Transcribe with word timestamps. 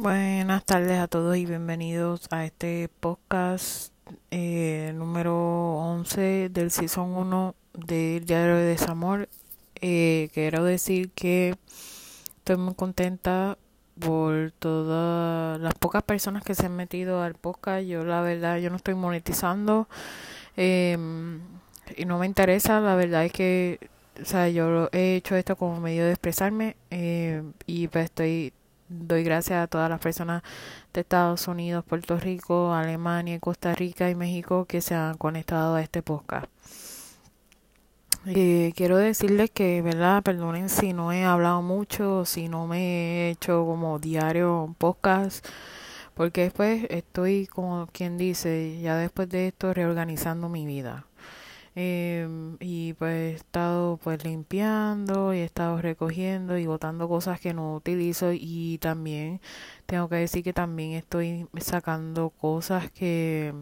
Buenas 0.00 0.64
tardes 0.64 0.98
a 0.98 1.08
todos 1.08 1.36
y 1.36 1.44
bienvenidos 1.44 2.26
a 2.30 2.46
este 2.46 2.88
podcast 3.00 3.92
eh, 4.30 4.94
número 4.94 5.74
11 5.74 6.48
del 6.48 6.70
Season 6.70 7.10
1 7.10 7.54
del 7.74 8.24
Diario 8.24 8.56
de 8.56 8.62
Desamor. 8.62 9.28
Eh, 9.78 10.30
quiero 10.32 10.64
decir 10.64 11.10
que 11.10 11.54
estoy 12.38 12.56
muy 12.56 12.72
contenta 12.72 13.58
por 13.98 14.52
todas 14.52 15.60
las 15.60 15.74
pocas 15.74 16.02
personas 16.02 16.44
que 16.44 16.54
se 16.54 16.64
han 16.64 16.76
metido 16.76 17.22
al 17.22 17.34
podcast. 17.34 17.84
Yo 17.84 18.02
la 18.02 18.22
verdad, 18.22 18.56
yo 18.56 18.70
no 18.70 18.76
estoy 18.76 18.94
monetizando 18.94 19.86
eh, 20.56 20.96
y 21.94 22.06
no 22.06 22.18
me 22.18 22.24
interesa. 22.24 22.80
La 22.80 22.94
verdad 22.94 23.26
es 23.26 23.32
que, 23.32 23.90
o 24.18 24.24
sea, 24.24 24.48
yo 24.48 24.88
he 24.92 25.16
hecho 25.16 25.36
esto 25.36 25.56
como 25.56 25.78
medio 25.78 26.06
de 26.06 26.12
expresarme 26.12 26.76
eh, 26.90 27.42
y 27.66 27.88
pues 27.88 28.06
estoy 28.06 28.54
doy 28.90 29.22
gracias 29.22 29.62
a 29.62 29.66
todas 29.68 29.88
las 29.88 30.00
personas 30.00 30.42
de 30.92 31.00
Estados 31.00 31.48
Unidos, 31.48 31.84
Puerto 31.84 32.18
Rico, 32.18 32.74
Alemania, 32.74 33.38
Costa 33.38 33.74
Rica 33.74 34.10
y 34.10 34.14
México 34.14 34.66
que 34.66 34.80
se 34.80 34.94
han 34.94 35.16
conectado 35.16 35.76
a 35.76 35.82
este 35.82 36.02
podcast. 36.02 36.48
Eh, 38.26 38.72
quiero 38.76 38.98
decirles 38.98 39.50
que, 39.50 39.80
¿verdad? 39.80 40.22
Perdonen 40.22 40.68
si 40.68 40.92
no 40.92 41.10
he 41.12 41.24
hablado 41.24 41.62
mucho, 41.62 42.26
si 42.26 42.48
no 42.48 42.66
me 42.66 43.28
he 43.28 43.30
hecho 43.30 43.64
como 43.64 43.98
diario 43.98 44.74
podcast, 44.76 45.46
porque 46.14 46.42
después 46.42 46.86
estoy, 46.90 47.46
como 47.46 47.88
quien 47.92 48.18
dice, 48.18 48.78
ya 48.82 48.96
después 48.96 49.30
de 49.30 49.48
esto 49.48 49.72
reorganizando 49.72 50.50
mi 50.50 50.66
vida. 50.66 51.06
Eh, 51.76 52.28
y 52.60 52.94
pues 52.94 53.12
he 53.12 53.34
estado 53.36 53.96
pues 54.02 54.24
limpiando 54.24 55.32
y 55.34 55.38
he 55.38 55.44
estado 55.44 55.80
recogiendo 55.80 56.58
y 56.58 56.66
botando 56.66 57.08
cosas 57.08 57.40
que 57.40 57.54
no 57.54 57.76
utilizo 57.76 58.32
y 58.32 58.78
también 58.78 59.40
tengo 59.86 60.08
que 60.08 60.16
decir 60.16 60.42
que 60.44 60.52
también 60.52 60.92
estoy 60.92 61.46
sacando 61.60 62.30
cosas 62.30 62.90
que 62.90 63.54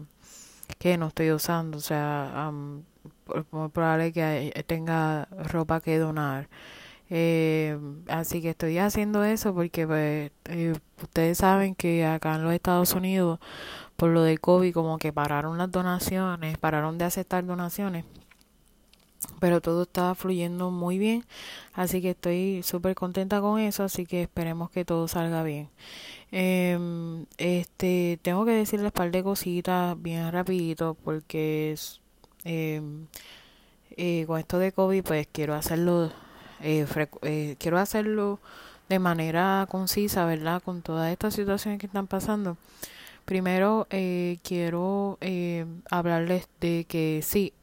que 0.77 0.97
no 0.97 1.07
estoy 1.07 1.31
usando. 1.31 1.77
O 1.77 1.81
sea 1.81 2.49
um, 2.51 2.83
muy 3.51 3.69
probable 3.69 4.11
que 4.13 4.63
tenga 4.67 5.27
ropa 5.31 5.81
que 5.81 5.97
donar. 5.97 6.49
Eh, 7.11 7.77
así 8.07 8.41
que 8.41 8.51
estoy 8.51 8.77
haciendo 8.77 9.23
eso 9.23 9.53
porque 9.55 9.87
pues, 9.87 10.31
eh, 10.45 10.73
ustedes 11.01 11.39
saben 11.39 11.73
que 11.75 12.05
acá 12.05 12.35
en 12.35 12.43
los 12.43 12.53
Estados 12.53 12.93
Unidos 12.93 13.39
por 13.99 14.11
lo 14.11 14.23
de 14.23 14.37
COVID 14.37 14.73
como 14.73 14.97
que 14.97 15.11
pararon 15.11 15.57
las 15.57 15.69
donaciones, 15.71 16.57
pararon 16.57 16.97
de 16.97 17.03
aceptar 17.05 17.45
donaciones. 17.45 18.05
Pero 19.41 19.59
todo 19.59 19.83
está 19.83 20.15
fluyendo 20.15 20.71
muy 20.71 20.97
bien, 20.97 21.25
así 21.73 22.01
que 22.01 22.11
estoy 22.11 22.63
súper 22.63 22.95
contenta 22.95 23.41
con 23.41 23.59
eso, 23.59 23.83
así 23.83 24.05
que 24.05 24.21
esperemos 24.23 24.71
que 24.71 24.85
todo 24.85 25.09
salga 25.09 25.43
bien. 25.43 25.67
Eh, 26.31 27.25
este, 27.37 28.19
tengo 28.21 28.45
que 28.45 28.51
decirles 28.51 28.85
un 28.85 28.91
par 28.91 29.11
de 29.11 29.21
cositas 29.21 30.01
bien 30.01 30.31
rapidito 30.31 30.95
porque 31.03 31.73
es, 31.73 31.99
eh, 32.45 32.81
eh, 33.97 34.23
con 34.27 34.39
esto 34.39 34.59
de 34.59 34.71
COVID 34.71 35.03
pues 35.03 35.27
quiero 35.29 35.55
hacerlo, 35.55 36.11
eh, 36.61 36.85
eh, 37.23 37.55
quiero 37.59 37.77
hacerlo 37.79 38.39
de 38.87 38.99
manera 38.99 39.67
concisa, 39.69 40.25
¿verdad? 40.25 40.61
Con 40.63 40.81
todas 40.81 41.11
estas 41.11 41.33
situaciones 41.33 41.79
que 41.81 41.87
están 41.87 42.07
pasando. 42.07 42.57
Primero 43.29 43.85
eh, 43.91 44.39
quiero 44.41 45.19
eh, 45.21 45.63
hablarles 45.91 46.47
de 46.59 46.87
que 46.89 47.21
sí, 47.21 47.53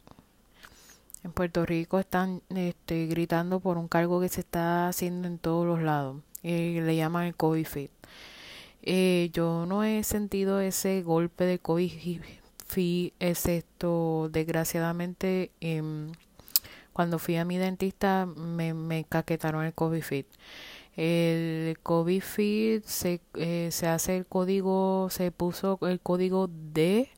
en 1.24 1.32
Puerto 1.32 1.66
Rico 1.66 1.98
están 1.98 2.40
este, 2.50 3.06
gritando 3.06 3.58
por 3.58 3.76
un 3.76 3.88
cargo 3.88 4.20
que 4.20 4.28
se 4.28 4.42
está 4.42 4.86
haciendo 4.86 5.26
en 5.26 5.38
todos 5.38 5.66
los 5.66 5.82
lados. 5.82 6.18
Eh, 6.44 6.80
le 6.84 6.94
llaman 6.94 7.24
el 7.26 7.34
COVID 7.34 7.66
fit. 7.66 7.90
Eh, 8.82 9.30
yo 9.32 9.66
no 9.66 9.82
he 9.82 10.04
sentido 10.04 10.60
ese 10.60 11.02
golpe 11.02 11.42
de 11.42 11.58
COVID 11.58 12.20
fit, 12.64 13.12
excepto 13.18 14.28
desgraciadamente 14.30 15.50
eh, 15.60 15.82
cuando 16.92 17.18
fui 17.18 17.38
a 17.38 17.44
mi 17.44 17.58
dentista 17.58 18.24
me, 18.24 18.72
me 18.72 19.02
caquetaron 19.02 19.64
el 19.64 19.74
COVID 19.74 20.02
fit. 20.02 20.26
El 20.96 21.78
COVID 21.82 22.22
feed 22.22 22.82
se, 22.84 23.20
eh, 23.34 23.68
se 23.70 23.86
hace 23.86 24.16
el 24.16 24.26
código, 24.26 25.08
se 25.10 25.30
puso 25.30 25.78
el 25.82 26.00
código 26.00 26.48
D 26.48 27.10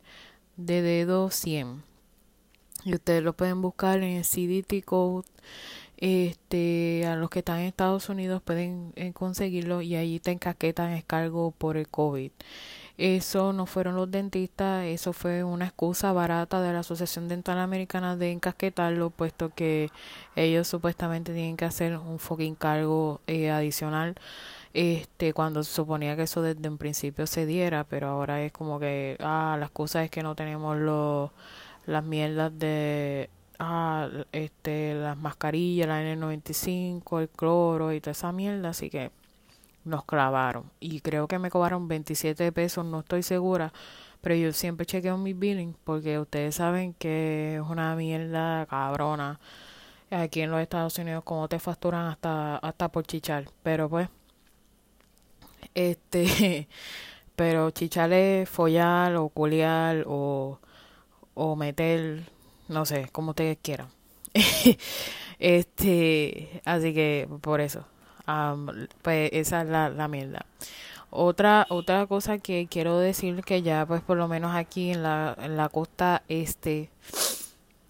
de 0.56 0.82
dedo 0.82 1.30
100. 1.30 1.82
Y 2.84 2.94
ustedes 2.94 3.22
lo 3.22 3.34
pueden 3.34 3.62
buscar 3.62 3.98
en 4.02 4.16
el 4.16 4.24
CDT 4.24 4.84
Code. 4.84 5.26
Este, 5.96 7.06
a 7.06 7.16
los 7.16 7.28
que 7.28 7.40
están 7.40 7.58
en 7.58 7.66
Estados 7.66 8.08
Unidos 8.08 8.40
pueden 8.42 8.92
eh, 8.94 9.12
conseguirlo 9.12 9.82
y 9.82 9.96
ahí 9.96 10.20
te 10.20 10.30
encaquetan 10.30 10.92
el 10.92 11.04
cargo 11.04 11.50
por 11.50 11.76
el 11.76 11.88
COVID. 11.88 12.30
Eso 12.98 13.52
no 13.52 13.66
fueron 13.66 13.94
los 13.94 14.10
dentistas, 14.10 14.84
eso 14.84 15.12
fue 15.12 15.44
una 15.44 15.66
excusa 15.66 16.12
barata 16.12 16.60
de 16.60 16.72
la 16.72 16.80
Asociación 16.80 17.28
Dental 17.28 17.58
Americana 17.58 18.16
de 18.16 18.32
encasquetarlo, 18.32 19.10
puesto 19.10 19.50
que 19.50 19.90
ellos 20.34 20.66
supuestamente 20.66 21.32
tienen 21.32 21.56
que 21.56 21.64
hacer 21.64 21.96
un 21.96 22.18
fucking 22.18 22.56
cargo 22.56 23.20
eh, 23.28 23.50
adicional. 23.50 24.16
Este, 24.74 25.32
cuando 25.32 25.62
se 25.62 25.72
suponía 25.74 26.16
que 26.16 26.22
eso 26.24 26.42
desde 26.42 26.68
un 26.68 26.78
principio 26.78 27.26
se 27.28 27.46
diera, 27.46 27.84
pero 27.84 28.08
ahora 28.08 28.42
es 28.42 28.52
como 28.52 28.80
que, 28.80 29.16
ah, 29.20 29.56
las 29.60 29.70
cosas 29.70 30.04
es 30.04 30.10
que 30.10 30.22
no 30.24 30.34
tenemos 30.34 30.76
los, 30.76 31.30
las 31.86 32.04
mierdas 32.04 32.58
de, 32.58 33.30
ah, 33.60 34.08
este, 34.32 34.94
las 34.94 35.16
mascarillas, 35.16 35.88
la 35.88 36.02
N95, 36.02 37.20
el 37.20 37.28
cloro 37.28 37.92
y 37.92 38.00
toda 38.00 38.12
esa 38.12 38.32
mierda, 38.32 38.70
así 38.70 38.90
que 38.90 39.12
nos 39.88 40.04
clavaron 40.04 40.70
y 40.80 41.00
creo 41.00 41.28
que 41.28 41.38
me 41.38 41.50
cobraron 41.50 41.88
27 41.88 42.52
pesos, 42.52 42.84
no 42.84 43.00
estoy 43.00 43.22
segura, 43.22 43.72
pero 44.20 44.34
yo 44.34 44.52
siempre 44.52 44.86
chequeo 44.86 45.18
mi 45.18 45.32
billing 45.34 45.76
porque 45.84 46.18
ustedes 46.18 46.56
saben 46.56 46.94
que 46.94 47.56
es 47.56 47.62
una 47.62 47.94
mierda 47.96 48.66
cabrona 48.66 49.40
aquí 50.10 50.42
en 50.42 50.50
los 50.50 50.60
Estados 50.60 50.98
Unidos 50.98 51.24
como 51.24 51.48
te 51.48 51.58
facturan 51.58 52.06
hasta 52.06 52.56
hasta 52.58 52.88
por 52.90 53.06
chichar, 53.06 53.46
pero 53.62 53.88
pues 53.88 54.08
este 55.74 56.68
pero 57.36 57.70
chichar 57.70 58.12
es 58.12 58.48
follar 58.48 59.16
o 59.16 59.28
culiar 59.30 60.04
o 60.06 60.58
o 61.38 61.56
meter, 61.56 62.24
no 62.68 62.84
sé, 62.84 63.08
como 63.12 63.30
ustedes 63.30 63.58
quieran. 63.62 63.88
este, 65.38 66.60
así 66.64 66.92
que 66.94 67.28
por 67.40 67.60
eso. 67.60 67.84
Um, 68.28 68.86
pues 69.02 69.30
esa 69.32 69.62
es 69.62 69.68
la, 69.68 70.08
mierda. 70.08 70.44
Otra, 71.10 71.66
otra 71.70 72.06
cosa 72.06 72.38
que 72.38 72.66
quiero 72.70 72.98
decir 72.98 73.42
que 73.42 73.62
ya 73.62 73.86
pues 73.86 74.02
por 74.02 74.18
lo 74.18 74.28
menos 74.28 74.54
aquí 74.54 74.90
en 74.90 75.02
la, 75.02 75.34
en 75.40 75.56
la 75.56 75.70
costa 75.70 76.22
este 76.28 76.90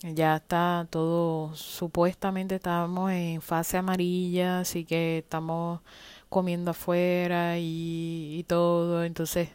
ya 0.02 0.36
está 0.36 0.86
todo, 0.90 1.54
supuestamente 1.56 2.54
estamos 2.56 3.10
en 3.10 3.42
fase 3.42 3.78
amarilla, 3.78 4.60
así 4.60 4.84
que 4.84 5.18
estamos 5.18 5.80
comiendo 6.28 6.70
afuera 6.70 7.58
y, 7.58 8.36
y 8.38 8.44
todo, 8.44 9.04
entonces, 9.04 9.48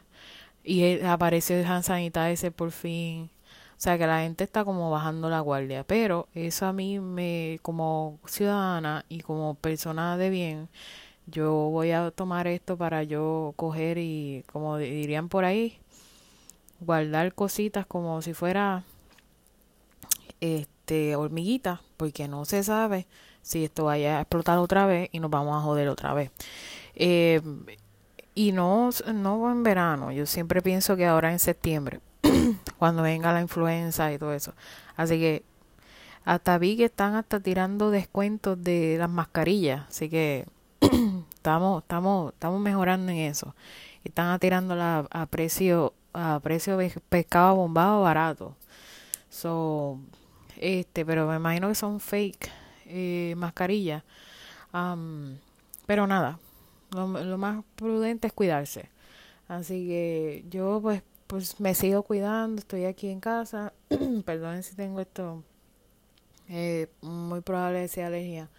y 0.63 0.99
aparece 1.01 1.61
el 1.61 1.67
hand 1.67 1.83
sanitizer 1.83 2.51
por 2.51 2.71
fin. 2.71 3.29
O 3.77 3.81
sea 3.83 3.97
que 3.97 4.07
la 4.07 4.21
gente 4.21 4.43
está 4.43 4.63
como 4.63 4.89
bajando 4.91 5.29
la 5.29 5.41
guardia, 5.41 5.83
pero 5.83 6.27
eso 6.33 6.65
a 6.65 6.73
mí 6.73 6.99
me, 6.99 7.59
como 7.61 8.19
ciudadana 8.25 9.05
y 9.09 9.21
como 9.21 9.55
persona 9.55 10.15
de 10.17 10.29
bien, 10.29 10.69
yo 11.25 11.51
voy 11.51 11.91
a 11.91 12.11
tomar 12.11 12.47
esto 12.47 12.77
para 12.77 13.03
yo 13.03 13.53
coger 13.55 13.97
y, 13.97 14.45
como 14.51 14.77
dirían 14.77 15.29
por 15.29 15.45
ahí, 15.45 15.79
guardar 16.79 17.33
cositas 17.33 17.85
como 17.85 18.21
si 18.21 18.33
fuera 18.33 18.83
este 20.41 21.15
hormiguita, 21.15 21.81
porque 21.97 22.27
no 22.27 22.45
se 22.45 22.63
sabe 22.63 23.07
si 23.41 23.65
esto 23.65 23.85
vaya 23.85 24.17
a 24.17 24.21
explotar 24.21 24.57
otra 24.57 24.85
vez 24.85 25.09
y 25.11 25.19
nos 25.19 25.31
vamos 25.31 25.55
a 25.55 25.61
joder 25.61 25.87
otra 25.89 26.13
vez. 26.13 26.31
Eh, 26.95 27.41
y 28.35 28.51
no, 28.51 28.89
no 29.13 29.51
en 29.51 29.63
verano, 29.63 30.11
yo 30.11 30.25
siempre 30.25 30.61
pienso 30.61 30.95
que 30.95 31.05
ahora 31.05 31.31
en 31.31 31.39
septiembre 31.39 31.99
cuando 32.83 33.01
venga 33.01 33.31
la 33.31 33.39
influenza 33.39 34.11
y 34.11 34.17
todo 34.17 34.33
eso. 34.33 34.53
Así 34.97 35.17
que 35.17 35.41
hasta 36.25 36.57
vi 36.57 36.75
que 36.75 36.83
están 36.83 37.15
hasta 37.15 37.39
tirando 37.39 37.91
descuentos 37.91 38.61
de 38.61 38.97
las 38.99 39.09
mascarillas, 39.09 39.87
así 39.87 40.09
que 40.09 40.45
estamos 41.33 41.81
estamos 41.83 42.33
estamos 42.33 42.59
mejorando 42.59 43.13
en 43.13 43.19
eso. 43.19 43.55
Están 44.03 44.37
tirándola 44.37 45.07
a 45.11 45.25
precio 45.27 45.93
a 46.11 46.41
precio 46.43 46.77
pescado 47.07 47.55
bombado 47.55 48.01
barato. 48.01 48.53
So, 49.29 49.97
este, 50.57 51.05
pero 51.05 51.25
me 51.25 51.37
imagino 51.37 51.69
que 51.69 51.75
son 51.75 52.01
fake 52.01 52.51
eh, 52.87 53.33
mascarillas. 53.37 54.03
Pero 55.85 56.05
nada, 56.05 56.37
lo 56.91 57.37
más 57.37 57.63
prudente 57.77 58.27
es 58.27 58.33
cuidarse. 58.33 58.89
Así 59.47 59.87
que 59.87 60.43
yo 60.49 60.79
pues 60.81 61.01
pues 61.33 61.59
me 61.59 61.73
sigo 61.73 62.03
cuidando, 62.03 62.59
estoy 62.59 62.85
aquí 62.85 63.09
en 63.09 63.19
casa. 63.19 63.73
Perdonen 64.25 64.61
si 64.61 64.75
tengo 64.75 65.01
esto, 65.01 65.43
eh, 66.47 66.89
muy 67.01 67.41
probable 67.41 67.87
sea 67.87 68.05
alergia. 68.05 68.51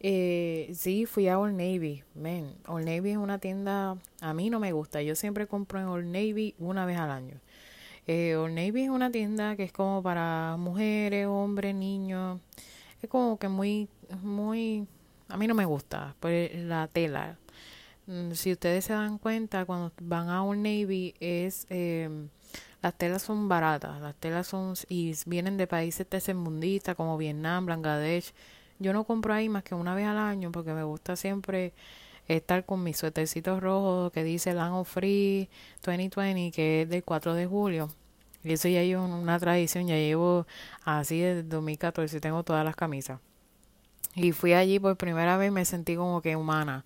Eh, 0.00 0.70
sí, 0.74 1.06
fui 1.06 1.28
a 1.28 1.38
Old 1.38 1.54
Navy. 1.54 2.04
Men, 2.14 2.56
Old 2.66 2.84
Navy 2.84 3.12
es 3.12 3.16
una 3.16 3.38
tienda, 3.38 3.96
a 4.20 4.34
mí 4.34 4.50
no 4.50 4.60
me 4.60 4.72
gusta. 4.72 5.00
Yo 5.00 5.14
siempre 5.14 5.46
compro 5.46 5.80
en 5.80 5.86
Old 5.86 6.04
Navy 6.04 6.54
una 6.58 6.84
vez 6.84 6.98
al 6.98 7.10
año. 7.10 7.40
Eh, 8.06 8.36
Old 8.36 8.52
Navy 8.52 8.82
es 8.82 8.90
una 8.90 9.10
tienda 9.10 9.56
que 9.56 9.62
es 9.64 9.72
como 9.72 10.02
para 10.02 10.56
mujeres, 10.58 11.26
hombres, 11.26 11.74
niños. 11.74 12.38
Es 13.00 13.08
como 13.08 13.38
que 13.38 13.48
muy, 13.48 13.88
muy, 14.22 14.86
a 15.28 15.38
mí 15.38 15.46
no 15.46 15.54
me 15.54 15.64
gusta, 15.64 16.14
pues 16.20 16.54
la 16.54 16.86
tela. 16.86 17.38
Mm, 18.06 18.32
si 18.32 18.52
ustedes 18.52 18.84
se 18.84 18.92
dan 18.92 19.18
cuenta, 19.18 19.64
cuando 19.64 19.92
van 20.00 20.28
a 20.28 20.44
Old 20.44 20.60
Navy 20.60 21.14
es, 21.20 21.66
eh, 21.70 22.08
las 22.82 22.94
telas 22.94 23.22
son 23.22 23.48
baratas, 23.48 24.00
las 24.00 24.14
telas 24.16 24.46
son, 24.46 24.74
y 24.88 25.14
vienen 25.26 25.56
de 25.56 25.66
países 25.66 26.06
tercermundistas 26.06 26.96
como 26.96 27.16
Vietnam, 27.16 27.66
Bangladesh. 27.66 28.34
Yo 28.78 28.92
no 28.92 29.04
compro 29.04 29.32
ahí 29.34 29.48
más 29.48 29.62
que 29.64 29.74
una 29.74 29.94
vez 29.94 30.06
al 30.06 30.18
año 30.18 30.52
porque 30.52 30.74
me 30.74 30.82
gusta 30.84 31.16
siempre 31.16 31.72
estar 32.28 32.64
con 32.66 32.82
mis 32.82 32.96
suétercitos 32.98 33.60
rojos 33.62 34.12
que 34.12 34.24
dice 34.24 34.54
Land 34.54 34.74
of 34.74 34.88
Free 34.90 35.48
2020, 35.84 36.52
que 36.52 36.82
es 36.82 36.88
del 36.88 37.04
4 37.04 37.34
de 37.34 37.46
julio. 37.46 37.90
Y 38.42 38.52
eso 38.52 38.68
ya 38.68 38.82
es 38.82 38.96
una 38.96 39.38
tradición, 39.38 39.86
ya 39.86 39.96
llevo 39.96 40.46
así 40.84 41.20
desde 41.20 41.44
2014, 41.44 42.20
tengo 42.20 42.42
todas 42.44 42.64
las 42.64 42.76
camisas. 42.76 43.20
Y 44.14 44.32
fui 44.32 44.52
allí 44.52 44.78
por 44.78 44.96
primera 44.96 45.36
vez, 45.38 45.50
me 45.50 45.64
sentí 45.64 45.96
como 45.96 46.20
que 46.22 46.36
humana. 46.36 46.84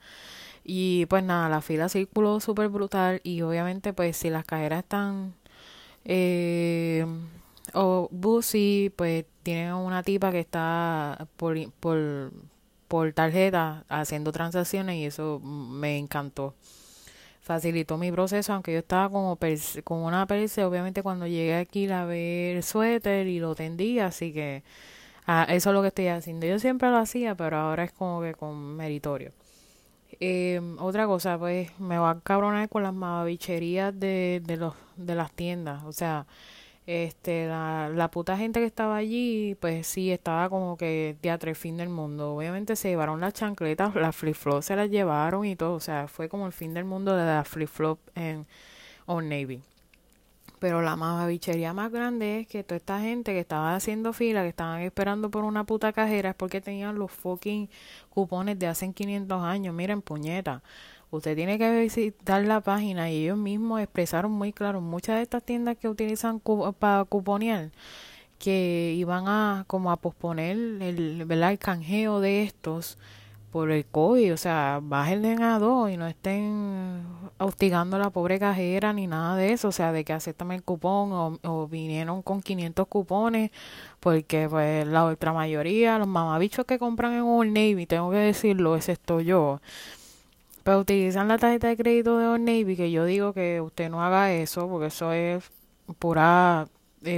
Y 0.70 1.06
pues 1.06 1.24
nada, 1.24 1.48
la 1.48 1.62
fila 1.62 1.88
circuló 1.88 2.40
súper 2.40 2.68
brutal 2.68 3.22
y 3.24 3.40
obviamente 3.40 3.94
pues 3.94 4.18
si 4.18 4.28
las 4.28 4.44
cajeras 4.44 4.80
están 4.80 5.34
eh, 6.04 7.06
o 7.74 8.08
Busy, 8.12 8.92
pues 8.94 9.24
tienen 9.42 9.72
una 9.74 10.02
tipa 10.02 10.30
que 10.30 10.40
está 10.40 11.26
por, 11.36 11.72
por, 11.80 12.32
por 12.88 13.12
tarjeta 13.14 13.84
haciendo 13.88 14.30
transacciones 14.32 14.96
y 14.96 15.06
eso 15.06 15.40
me 15.40 15.96
encantó. 15.98 16.54
Facilitó 17.40 17.96
mi 17.96 18.12
proceso, 18.12 18.52
aunque 18.52 18.72
yo 18.74 18.80
estaba 18.80 19.08
como 19.10 19.38
con 19.84 19.98
una 20.00 20.26
perse, 20.26 20.64
obviamente 20.64 21.02
cuando 21.02 21.26
llegué 21.26 21.56
aquí 21.56 21.86
la 21.86 22.04
ver 22.04 22.56
el 22.56 22.62
suéter 22.62 23.26
y 23.26 23.40
lo 23.40 23.54
tendí, 23.54 24.00
así 24.00 24.34
que 24.34 24.64
ah, 25.26 25.46
eso 25.48 25.70
es 25.70 25.74
lo 25.74 25.82
que 25.82 25.88
estoy 25.88 26.08
haciendo. 26.08 26.46
Yo 26.46 26.58
siempre 26.58 26.90
lo 26.90 26.98
hacía, 26.98 27.34
pero 27.36 27.56
ahora 27.58 27.84
es 27.84 27.92
como 27.92 28.20
que 28.22 28.34
con 28.34 28.76
meritorio. 28.76 29.32
Eh, 30.20 30.60
otra 30.78 31.06
cosa, 31.06 31.38
pues 31.38 31.78
me 31.78 31.98
va 31.98 32.10
a 32.10 32.20
cabronar 32.20 32.68
con 32.68 32.82
las 32.82 32.94
mamabicherías 32.94 33.98
de, 33.98 34.42
de, 34.44 34.56
los, 34.56 34.74
de 34.96 35.14
las 35.14 35.32
tiendas. 35.32 35.84
O 35.84 35.92
sea, 35.92 36.26
este, 36.86 37.46
la, 37.48 37.90
la 37.90 38.10
puta 38.10 38.36
gente 38.38 38.60
que 38.60 38.66
estaba 38.66 38.96
allí, 38.96 39.56
pues 39.60 39.86
sí, 39.86 40.10
estaba 40.10 40.48
como 40.50 40.76
que 40.76 41.16
teatro 41.20 41.50
el 41.50 41.56
fin 41.56 41.76
del 41.76 41.90
mundo. 41.90 42.34
Obviamente 42.34 42.76
se 42.76 42.88
llevaron 42.88 43.20
las 43.20 43.34
chancletas, 43.34 43.94
las 43.94 44.16
flip-flops 44.16 44.62
se 44.66 44.76
las 44.76 44.90
llevaron 44.90 45.44
y 45.46 45.56
todo. 45.56 45.74
O 45.74 45.80
sea, 45.80 46.08
fue 46.08 46.28
como 46.28 46.46
el 46.46 46.52
fin 46.52 46.74
del 46.74 46.84
mundo 46.84 47.16
de 47.16 47.24
las 47.26 47.48
flip-flops 47.48 48.00
en 48.14 48.46
Old 49.06 49.28
Navy. 49.28 49.62
Pero 50.58 50.82
la 50.82 50.96
mamabichería 50.96 51.72
más 51.72 51.90
grande 51.92 52.40
es 52.40 52.46
que 52.48 52.64
toda 52.64 52.76
esta 52.76 53.00
gente 53.00 53.32
que 53.32 53.40
estaba 53.40 53.74
haciendo 53.74 54.12
fila, 54.12 54.42
que 54.42 54.48
estaban 54.48 54.80
esperando 54.82 55.30
por 55.30 55.44
una 55.44 55.64
puta 55.64 55.92
cajera, 55.92 56.30
es 56.30 56.36
porque 56.36 56.60
tenían 56.60 56.98
los 56.98 57.12
fucking 57.12 57.68
cupones 58.10 58.58
de 58.58 58.66
hace 58.66 58.92
500 58.92 59.42
años. 59.42 59.74
Miren, 59.74 60.02
puñeta. 60.02 60.62
Usted 61.10 61.36
tiene 61.36 61.58
que 61.58 61.80
visitar 61.80 62.44
la 62.44 62.60
página 62.60 63.10
y 63.10 63.24
ellos 63.24 63.38
mismos 63.38 63.80
expresaron 63.80 64.32
muy 64.32 64.52
claro 64.52 64.80
muchas 64.80 65.16
de 65.16 65.22
estas 65.22 65.42
tiendas 65.42 65.76
que 65.78 65.88
utilizan 65.88 66.40
para 66.78 67.04
cuponear 67.04 67.70
que 68.38 68.94
iban 68.96 69.26
a 69.28 69.64
como 69.66 69.90
a 69.90 69.96
posponer 69.96 70.56
el, 70.82 71.24
¿verdad? 71.26 71.50
el 71.52 71.58
canjeo 71.58 72.20
de 72.20 72.42
estos 72.44 72.98
por 73.50 73.70
el 73.70 73.86
COVID, 73.86 74.34
o 74.34 74.36
sea, 74.36 74.80
bájenle 74.82 75.36
a 75.42 75.58
dos 75.58 75.90
y 75.90 75.96
no 75.96 76.06
estén 76.06 77.02
hostigando 77.38 77.96
a 77.96 78.00
la 78.00 78.10
pobre 78.10 78.38
cajera 78.38 78.92
ni 78.92 79.06
nada 79.06 79.36
de 79.36 79.52
eso, 79.52 79.68
o 79.68 79.72
sea, 79.72 79.92
de 79.92 80.04
que 80.04 80.12
aceptan 80.12 80.52
el 80.52 80.62
cupón 80.62 81.38
o, 81.42 81.68
vinieron 81.68 82.22
con 82.22 82.42
500 82.42 82.86
cupones, 82.88 83.50
porque 84.00 84.48
pues 84.48 84.86
la 84.86 85.04
otra 85.06 85.32
mayoría, 85.32 85.98
los 85.98 86.08
mamabichos 86.08 86.66
que 86.66 86.78
compran 86.78 87.12
en 87.14 87.22
Old 87.22 87.52
Navy, 87.52 87.86
tengo 87.86 88.10
que 88.10 88.18
decirlo, 88.18 88.76
excepto 88.76 89.20
yo, 89.20 89.60
pues 90.64 90.76
utilizan 90.78 91.28
la 91.28 91.38
tarjeta 91.38 91.68
de 91.68 91.76
crédito 91.76 92.18
de 92.18 92.26
Old 92.26 92.44
Navy, 92.44 92.76
que 92.76 92.90
yo 92.90 93.04
digo 93.04 93.32
que 93.32 93.60
usted 93.60 93.90
no 93.90 94.02
haga 94.04 94.32
eso, 94.32 94.68
porque 94.68 94.88
eso 94.88 95.12
es 95.12 95.50
pura 95.98 96.68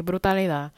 brutalidad. 0.05 0.73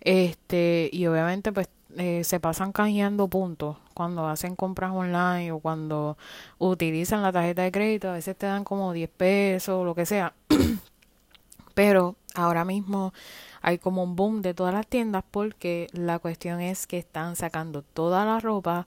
Este, 0.00 0.90
y 0.92 1.06
obviamente 1.06 1.52
pues 1.52 1.68
eh, 1.96 2.24
se 2.24 2.40
pasan 2.40 2.72
canjeando 2.72 3.28
puntos 3.28 3.76
cuando 3.96 4.28
hacen 4.28 4.56
compras 4.56 4.92
online 4.92 5.50
o 5.52 5.58
cuando 5.58 6.18
utilizan 6.58 7.22
la 7.22 7.32
tarjeta 7.32 7.62
de 7.62 7.72
crédito. 7.72 8.10
A 8.10 8.12
veces 8.12 8.36
te 8.36 8.44
dan 8.46 8.62
como 8.62 8.92
10 8.92 9.08
pesos 9.08 9.80
o 9.80 9.84
lo 9.84 9.94
que 9.94 10.04
sea. 10.04 10.34
Pero 11.74 12.16
ahora 12.34 12.66
mismo 12.66 13.14
hay 13.62 13.78
como 13.78 14.02
un 14.04 14.14
boom 14.14 14.42
de 14.42 14.52
todas 14.52 14.74
las 14.74 14.86
tiendas 14.86 15.24
porque 15.30 15.88
la 15.92 16.18
cuestión 16.18 16.60
es 16.60 16.86
que 16.86 16.98
están 16.98 17.36
sacando 17.36 17.80
toda 17.82 18.26
la 18.26 18.38
ropa 18.38 18.86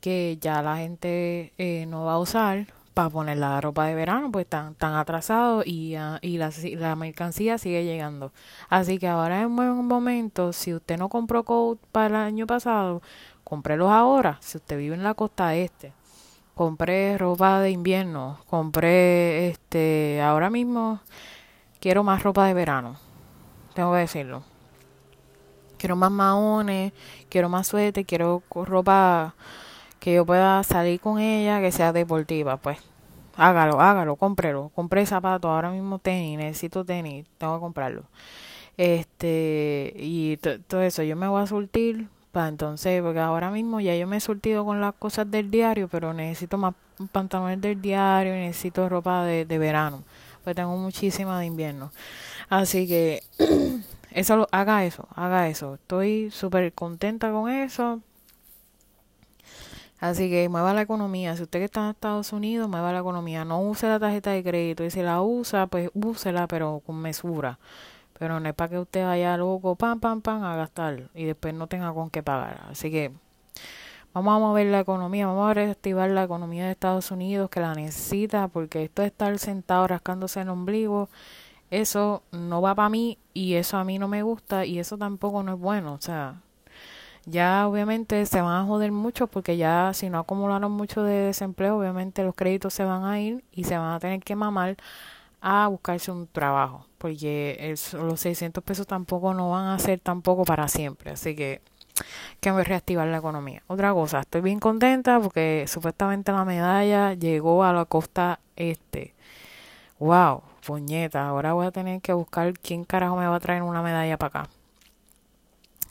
que 0.00 0.38
ya 0.40 0.60
la 0.62 0.78
gente 0.78 1.52
eh, 1.58 1.86
no 1.86 2.04
va 2.04 2.14
a 2.14 2.18
usar 2.18 2.66
para 2.94 3.10
poner 3.10 3.38
la 3.38 3.60
ropa 3.60 3.86
de 3.86 3.94
verano, 3.94 4.30
pues 4.30 4.44
están, 4.44 4.74
tan 4.74 4.94
atrasados 4.94 5.66
y, 5.66 5.96
uh, 5.96 6.18
y 6.20 6.38
la, 6.38 6.50
la, 6.76 6.96
mercancía 6.96 7.58
sigue 7.58 7.84
llegando. 7.84 8.32
Así 8.68 8.98
que 8.98 9.08
ahora 9.08 9.40
es 9.40 9.46
un 9.46 9.56
buen 9.56 9.84
momento, 9.86 10.52
si 10.52 10.74
usted 10.74 10.98
no 10.98 11.08
compró 11.08 11.44
coat 11.44 11.78
para 11.92 12.08
el 12.08 12.26
año 12.26 12.46
pasado, 12.46 13.02
cómprelos 13.52 13.90
ahora. 13.90 14.38
Si 14.40 14.56
usted 14.56 14.78
vive 14.78 14.94
en 14.94 15.02
la 15.02 15.12
costa 15.12 15.54
este, 15.54 15.92
compré 16.54 17.18
ropa 17.18 17.60
de 17.60 17.68
invierno, 17.70 18.38
compré 18.48 19.48
este, 19.48 20.22
ahora 20.22 20.48
mismo 20.48 21.00
quiero 21.78 22.02
más 22.02 22.22
ropa 22.22 22.46
de 22.46 22.54
verano, 22.54 22.96
tengo 23.74 23.92
que 23.92 23.98
decirlo. 23.98 24.42
Quiero 25.76 25.96
más 25.96 26.10
maones, 26.10 26.94
quiero 27.28 27.50
más 27.50 27.66
suéter, 27.66 28.06
quiero 28.06 28.42
ropa 28.54 29.34
que 30.00 30.14
yo 30.14 30.24
pueda 30.24 30.62
salir 30.62 30.98
con 30.98 31.18
ella, 31.18 31.60
que 31.60 31.72
sea 31.72 31.92
deportiva, 31.92 32.56
pues 32.56 32.78
hágalo, 33.36 33.82
hágalo, 33.82 34.16
cómprelo. 34.16 34.70
Compré 34.74 35.04
zapatos, 35.04 35.50
ahora 35.50 35.70
mismo 35.70 35.98
tenis, 35.98 36.38
necesito 36.38 36.86
tenis, 36.86 37.26
tengo 37.36 37.56
que 37.56 37.60
comprarlo. 37.60 38.04
Este, 38.78 39.92
y 39.94 40.38
todo 40.38 40.80
eso, 40.80 41.02
yo 41.02 41.16
me 41.16 41.28
voy 41.28 41.42
a 41.42 41.46
surtir 41.46 42.08
para 42.32 42.48
entonces, 42.48 43.02
porque 43.02 43.20
ahora 43.20 43.50
mismo 43.50 43.80
ya 43.80 43.94
yo 43.96 44.06
me 44.06 44.16
he 44.16 44.20
surtido 44.20 44.64
con 44.64 44.80
las 44.80 44.94
cosas 44.94 45.30
del 45.30 45.50
diario, 45.50 45.88
pero 45.88 46.12
necesito 46.12 46.58
más 46.58 46.74
pantalones 47.12 47.60
del 47.60 47.80
diario, 47.80 48.32
necesito 48.32 48.88
ropa 48.88 49.24
de, 49.24 49.44
de 49.44 49.58
verano, 49.58 50.02
pues 50.44 50.56
tengo 50.56 50.76
muchísima 50.76 51.38
de 51.38 51.46
invierno. 51.46 51.92
Así 52.48 52.88
que, 52.88 53.22
eso, 54.10 54.48
haga 54.50 54.84
eso, 54.84 55.08
haga 55.14 55.48
eso. 55.48 55.74
Estoy 55.74 56.30
súper 56.30 56.72
contenta 56.72 57.30
con 57.30 57.50
eso 57.50 58.00
Así 60.02 60.28
que 60.28 60.48
mueva 60.48 60.74
la 60.74 60.82
economía. 60.82 61.36
Si 61.36 61.44
usted 61.44 61.60
que 61.60 61.66
está 61.66 61.84
en 61.84 61.90
Estados 61.90 62.32
Unidos, 62.32 62.68
mueva 62.68 62.92
la 62.92 62.98
economía. 62.98 63.44
No 63.44 63.60
use 63.60 63.86
la 63.86 64.00
tarjeta 64.00 64.32
de 64.32 64.42
crédito. 64.42 64.82
Y 64.84 64.90
si 64.90 65.00
la 65.00 65.22
usa, 65.22 65.68
pues 65.68 65.90
úsela, 65.94 66.48
pero 66.48 66.82
con 66.84 66.96
mesura. 67.00 67.60
Pero 68.22 68.38
no 68.38 68.48
es 68.48 68.54
para 68.54 68.70
que 68.70 68.78
usted 68.78 69.04
vaya 69.04 69.36
loco, 69.36 69.74
pam, 69.74 69.98
pam, 69.98 70.20
pam, 70.22 70.44
a 70.44 70.54
gastar. 70.54 71.10
Y 71.12 71.24
después 71.24 71.54
no 71.54 71.66
tenga 71.66 71.92
con 71.92 72.08
qué 72.08 72.22
pagar. 72.22 72.60
Así 72.70 72.88
que 72.88 73.10
vamos 74.14 74.36
a 74.36 74.38
mover 74.38 74.68
la 74.68 74.78
economía. 74.78 75.26
Vamos 75.26 75.50
a 75.50 75.54
reactivar 75.54 76.08
la 76.08 76.22
economía 76.22 76.66
de 76.66 76.70
Estados 76.70 77.10
Unidos 77.10 77.50
que 77.50 77.58
la 77.58 77.74
necesita. 77.74 78.46
Porque 78.46 78.84
esto 78.84 79.02
de 79.02 79.08
estar 79.08 79.36
sentado 79.40 79.88
rascándose 79.88 80.40
el 80.40 80.50
ombligo, 80.50 81.08
eso 81.72 82.22
no 82.30 82.62
va 82.62 82.76
para 82.76 82.90
mí. 82.90 83.18
Y 83.34 83.54
eso 83.54 83.76
a 83.76 83.82
mí 83.82 83.98
no 83.98 84.06
me 84.06 84.22
gusta. 84.22 84.64
Y 84.66 84.78
eso 84.78 84.96
tampoco 84.96 85.42
no 85.42 85.54
es 85.54 85.58
bueno. 85.58 85.94
O 85.94 86.00
sea 86.00 86.36
ya 87.24 87.68
obviamente 87.68 88.24
se 88.26 88.40
van 88.40 88.62
a 88.62 88.66
joder 88.66 88.92
mucho 88.92 89.26
porque 89.26 89.56
ya 89.56 89.92
si 89.94 90.10
no 90.10 90.18
acumularon 90.20 90.72
mucho 90.72 91.02
de 91.02 91.14
desempleo, 91.14 91.78
obviamente 91.78 92.22
los 92.24 92.34
créditos 92.34 92.74
se 92.74 92.84
van 92.84 93.04
a 93.04 93.20
ir 93.20 93.44
y 93.52 93.64
se 93.64 93.78
van 93.78 93.94
a 93.94 94.00
tener 94.00 94.20
que 94.20 94.36
mamar 94.36 94.76
a 95.42 95.66
buscarse 95.68 96.10
un 96.10 96.26
trabajo, 96.28 96.86
porque 96.98 97.74
los 97.94 98.20
600 98.20 98.62
pesos 98.64 98.86
tampoco 98.86 99.34
no 99.34 99.50
van 99.50 99.66
a 99.66 99.78
ser 99.78 100.00
tampoco 100.00 100.44
para 100.44 100.68
siempre, 100.68 101.10
así 101.10 101.34
que 101.34 101.60
que 102.40 102.48
a 102.48 102.64
reactivar 102.64 103.06
la 103.08 103.18
economía. 103.18 103.62
Otra 103.66 103.92
cosa, 103.92 104.20
estoy 104.20 104.40
bien 104.40 104.60
contenta 104.60 105.20
porque 105.20 105.66
supuestamente 105.68 106.32
la 106.32 106.44
medalla 106.44 107.14
llegó 107.14 107.64
a 107.64 107.72
la 107.72 107.84
costa 107.84 108.40
este. 108.56 109.14
Wow, 109.98 110.42
puñeta, 110.66 111.28
ahora 111.28 111.52
voy 111.52 111.66
a 111.66 111.70
tener 111.70 112.00
que 112.00 112.12
buscar 112.12 112.54
quién 112.54 112.84
carajo 112.84 113.16
me 113.16 113.26
va 113.26 113.36
a 113.36 113.40
traer 113.40 113.62
una 113.62 113.82
medalla 113.82 114.16
para 114.16 114.40
acá. 114.40 114.50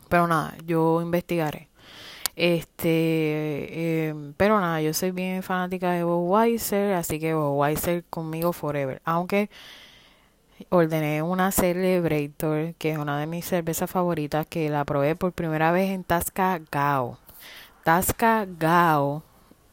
Pero 0.09 0.27
nada, 0.27 0.55
yo 0.65 1.01
investigaré. 1.01 1.70
Este, 2.41 4.07
em, 4.09 4.33
pero 4.33 4.59
nada, 4.59 4.81
yo 4.81 4.95
soy 4.95 5.11
bien 5.11 5.43
fanática 5.43 5.91
de 5.91 6.03
Weiser, 6.03 6.93
así 6.95 7.19
que 7.19 7.35
Weiser 7.35 8.03
conmigo 8.05 8.51
forever. 8.51 8.99
Aunque 9.05 9.51
ordené 10.69 11.21
una 11.21 11.51
Celebrator, 11.51 12.73
que 12.75 12.91
es 12.91 12.97
una 12.97 13.19
de 13.19 13.27
mis 13.27 13.45
cervezas 13.45 13.91
favoritas, 13.91 14.47
que 14.47 14.69
la 14.69 14.85
probé 14.85 15.15
por 15.15 15.33
primera 15.33 15.71
vez 15.71 15.91
en 15.91 16.03
Tasca 16.03 16.59
Gao. 16.71 17.19
Tasca 17.83 18.47
Gao 18.47 19.23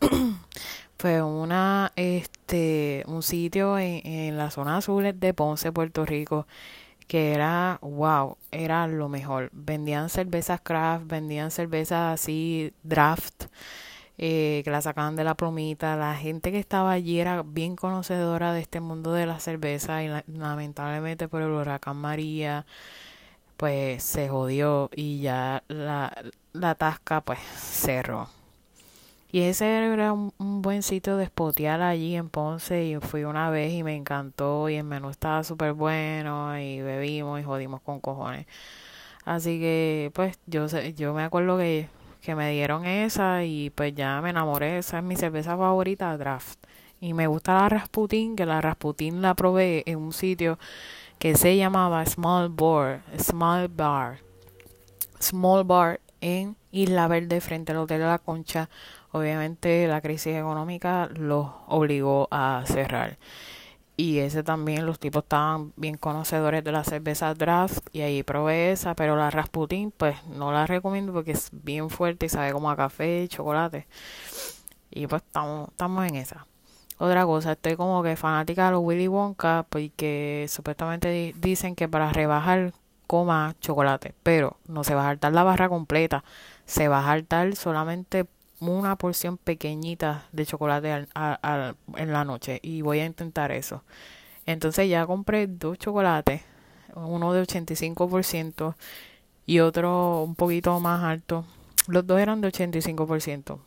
fue 0.99 1.23
una 1.23 1.93
este 1.97 3.05
un 3.07 3.23
sitio 3.23 3.79
en, 3.79 4.07
en 4.07 4.37
la 4.39 4.51
zona 4.51 4.79
azul 4.79 5.19
de 5.19 5.35
Ponce, 5.35 5.73
Puerto 5.73 6.05
Rico, 6.05 6.47
que 7.09 7.35
era 7.35 7.79
wow, 7.83 8.39
era 8.53 8.87
lo 8.89 9.09
mejor. 9.09 9.51
Vendían 9.53 10.11
cervezas 10.11 10.61
craft, 10.63 11.07
vendían 11.09 11.51
cervezas 11.51 12.15
así 12.15 12.73
draft, 12.85 13.47
eh, 14.19 14.63
que 14.65 14.71
la 14.71 14.83
sacaban 14.83 15.17
de 15.17 15.25
la 15.25 15.35
plumita. 15.37 15.97
La 15.97 16.17
gente 16.17 16.53
que 16.53 16.59
estaba 16.59 16.93
allí 16.93 17.21
era 17.21 17.43
bien 17.43 17.77
conocedora 17.77 18.53
de 18.53 18.61
este 18.61 18.81
mundo 18.81 19.13
de 19.13 19.27
la 19.27 19.41
cerveza 19.41 20.03
y 20.05 20.09
lamentablemente 20.29 21.29
por 21.29 21.43
el 21.43 21.51
huracán 21.51 21.97
María 21.97 22.67
pues 23.57 24.05
se 24.05 24.29
jodió 24.29 24.91
y 24.95 25.21
ya 25.21 25.65
la, 25.69 26.13
la 26.53 26.75
tasca 26.77 27.21
pues 27.23 27.41
cerró. 27.41 28.38
Y 29.31 29.43
ese 29.43 29.67
era 29.93 30.13
un, 30.13 30.33
buen 30.63 30.83
sitio 30.83 31.17
de 31.19 31.27
spotear 31.27 31.83
allí 31.83 32.17
en 32.17 32.31
Ponce 32.31 32.85
y 32.87 32.97
fui 32.97 33.25
una 33.25 33.51
vez 33.51 33.73
y 33.73 33.83
me 33.83 33.95
encantó 33.95 34.69
y 34.71 34.77
el 34.77 34.85
menú 34.85 35.11
estaba 35.11 35.45
súper 35.45 35.75
bueno 35.75 36.59
y 36.59 36.81
bebimos 36.81 37.39
y 37.41 37.43
jodimos 37.43 37.83
con 37.83 38.01
cojones. 38.01 38.47
Así 39.25 39.61
que 39.61 40.11
pues 40.15 40.39
yo 40.47 40.67
yo 40.97 41.13
me 41.13 41.25
acuerdo 41.25 41.59
que, 41.59 41.89
que 42.23 42.35
me 42.35 42.51
dieron 42.53 42.87
esa 42.87 43.45
y 43.45 43.71
pues 43.71 43.95
ya 43.95 44.21
me 44.23 44.31
enamoré. 44.31 44.79
Esa 44.79 44.99
es 44.99 45.05
mi 45.05 45.17
cerveza 45.17 45.57
favorita, 45.57 46.17
Draft. 46.17 46.59
Y 47.01 47.15
me 47.15 47.27
gusta 47.27 47.55
la 47.55 47.69
Rasputin, 47.69 48.35
que 48.35 48.47
la 48.47 48.61
Rasputin 48.61 49.23
la 49.23 49.35
probé 49.35 49.85
en 49.87 49.99
un 49.99 50.13
sitio 50.13 50.59
que 51.19 51.37
se 51.37 51.57
llamaba 51.57 52.05
Small 52.07 52.49
Bar, 52.49 53.03
Small 53.19 53.69
Bar, 53.69 54.19
Small 55.21 55.65
Bar 55.65 56.01
en 56.21 56.57
Isla 56.71 57.09
Verde 57.09 57.41
frente 57.41 57.73
al 57.73 57.79
Hotel 57.79 58.01
de 58.01 58.07
la 58.07 58.19
Concha. 58.19 58.69
Obviamente 59.13 59.87
la 59.87 60.01
crisis 60.01 60.37
económica 60.37 61.09
los 61.15 61.49
obligó 61.67 62.29
a 62.31 62.63
cerrar. 62.67 63.19
Y 64.01 64.21
ese 64.21 64.45
también, 64.45 64.87
los 64.87 65.01
tipos 65.01 65.25
estaban 65.25 65.73
bien 65.75 65.97
conocedores 65.97 66.63
de 66.63 66.71
la 66.71 66.85
cerveza 66.85 67.35
draft 67.35 67.81
y 67.93 68.03
ahí 68.03 68.23
probé 68.23 68.71
esa, 68.71 68.95
pero 68.95 69.17
la 69.17 69.29
Rasputin 69.29 69.91
pues 69.91 70.25
no 70.27 70.53
la 70.53 70.67
recomiendo 70.67 71.13
porque 71.13 71.33
es 71.33 71.49
bien 71.51 71.91
fuerte 71.91 72.27
y 72.27 72.29
sabe 72.29 72.53
como 72.53 72.71
a 72.71 72.77
café 72.77 73.25
y 73.25 73.29
chocolate. 73.29 73.89
Y 74.91 75.09
pues 75.09 75.23
estamos, 75.23 75.71
en 76.09 76.15
esa. 76.15 76.47
Otra 76.99 77.25
cosa, 77.27 77.53
estoy 77.53 77.75
como 77.75 78.03
que 78.05 78.15
fanática 78.15 78.67
de 78.67 78.73
los 78.73 78.83
Willy 78.85 79.09
Wonka 79.09 79.67
porque 79.69 80.47
supuestamente 80.49 81.35
dicen 81.41 81.75
que 81.75 81.89
para 81.89 82.13
rebajar 82.13 82.73
coma 83.09 83.57
chocolate, 83.61 84.15
pero 84.23 84.59
no 84.69 84.85
se 84.85 84.95
va 84.95 85.03
a 85.03 85.07
saltar 85.07 85.33
la 85.33 85.43
barra 85.43 85.69
completa, 85.69 86.23
se 86.67 86.87
va 86.87 87.01
a 87.01 87.05
saltar 87.05 87.57
solamente 87.57 88.27
una 88.61 88.97
porción 88.97 89.39
pequeñita 89.39 90.27
de 90.33 90.47
chocolate 90.47 90.91
en 90.93 92.13
la 92.13 92.25
noche 92.25 92.59
y 92.63 92.83
voy 92.83 93.01
a 93.01 93.07
intentar 93.07 93.53
eso. 93.53 93.83
Entonces 94.47 94.89
ya 94.89 95.07
compré 95.07 95.47
dos 95.47 95.79
chocolates, 95.79 96.43
uno 96.95 97.33
de 97.33 97.43
85% 97.43 98.75
y 99.47 99.61
otro 99.61 100.23
un 100.23 100.35
poquito 100.35 100.79
más 100.81 101.05
alto. 101.05 101.45
Los 101.87 102.07
dos 102.07 102.21
eran 102.21 102.41
de 102.41 102.49
85%. 102.49 103.59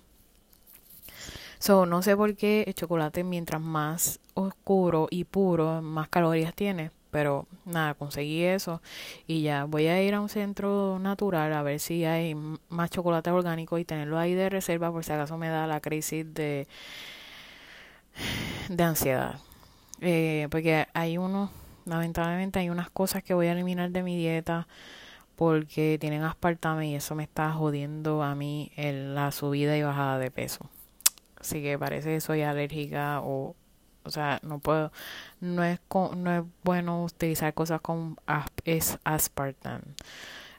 So, 1.59 1.85
no 1.85 2.01
sé 2.01 2.17
por 2.17 2.35
qué 2.35 2.63
el 2.67 2.73
chocolate 2.73 3.23
mientras 3.23 3.61
más 3.61 4.19
oscuro 4.33 5.07
y 5.11 5.23
puro, 5.25 5.81
más 5.81 6.09
calorías 6.09 6.55
tiene. 6.55 6.91
Pero 7.11 7.47
nada, 7.65 7.93
conseguí 7.93 8.43
eso 8.43 8.81
y 9.27 9.43
ya 9.43 9.65
voy 9.65 9.87
a 9.87 10.01
ir 10.01 10.13
a 10.13 10.21
un 10.21 10.29
centro 10.29 10.97
natural 10.99 11.53
a 11.53 11.61
ver 11.61 11.79
si 11.79 12.05
hay 12.05 12.35
más 12.69 12.89
chocolate 12.89 13.29
orgánico 13.31 13.77
y 13.77 13.85
tenerlo 13.85 14.17
ahí 14.17 14.33
de 14.33 14.49
reserva 14.49 14.91
por 14.91 15.03
si 15.03 15.11
acaso 15.11 15.37
me 15.37 15.49
da 15.49 15.67
la 15.67 15.81
crisis 15.81 16.25
de, 16.33 16.67
de 18.69 18.83
ansiedad. 18.83 19.39
Eh, 19.99 20.47
porque 20.49 20.87
hay 20.93 21.17
unos, 21.17 21.51
lamentablemente 21.85 22.59
hay 22.59 22.69
unas 22.69 22.89
cosas 22.89 23.23
que 23.23 23.33
voy 23.33 23.47
a 23.47 23.51
eliminar 23.51 23.91
de 23.91 24.03
mi 24.03 24.17
dieta 24.17 24.67
porque 25.35 25.97
tienen 25.99 26.23
aspartame 26.23 26.89
y 26.89 26.95
eso 26.95 27.15
me 27.15 27.23
está 27.23 27.51
jodiendo 27.51 28.23
a 28.23 28.35
mí 28.35 28.71
en 28.75 29.15
la 29.15 29.31
subida 29.31 29.77
y 29.77 29.83
bajada 29.83 30.17
de 30.19 30.31
peso. 30.31 30.69
Así 31.39 31.63
que 31.63 31.79
parece 31.79 32.09
que 32.13 32.21
soy 32.21 32.43
alérgica 32.43 33.21
o, 33.23 33.55
o 34.03 34.11
sea, 34.11 34.39
no 34.43 34.59
puedo, 34.59 34.91
no 35.39 35.63
es, 35.63 35.79
no 36.15 36.31
es 36.37 36.43
bueno 36.63 37.03
utilizar 37.03 37.53
cosas 37.53 37.81
con 37.81 38.17
es 38.65 38.97
aspartame. 39.03 39.83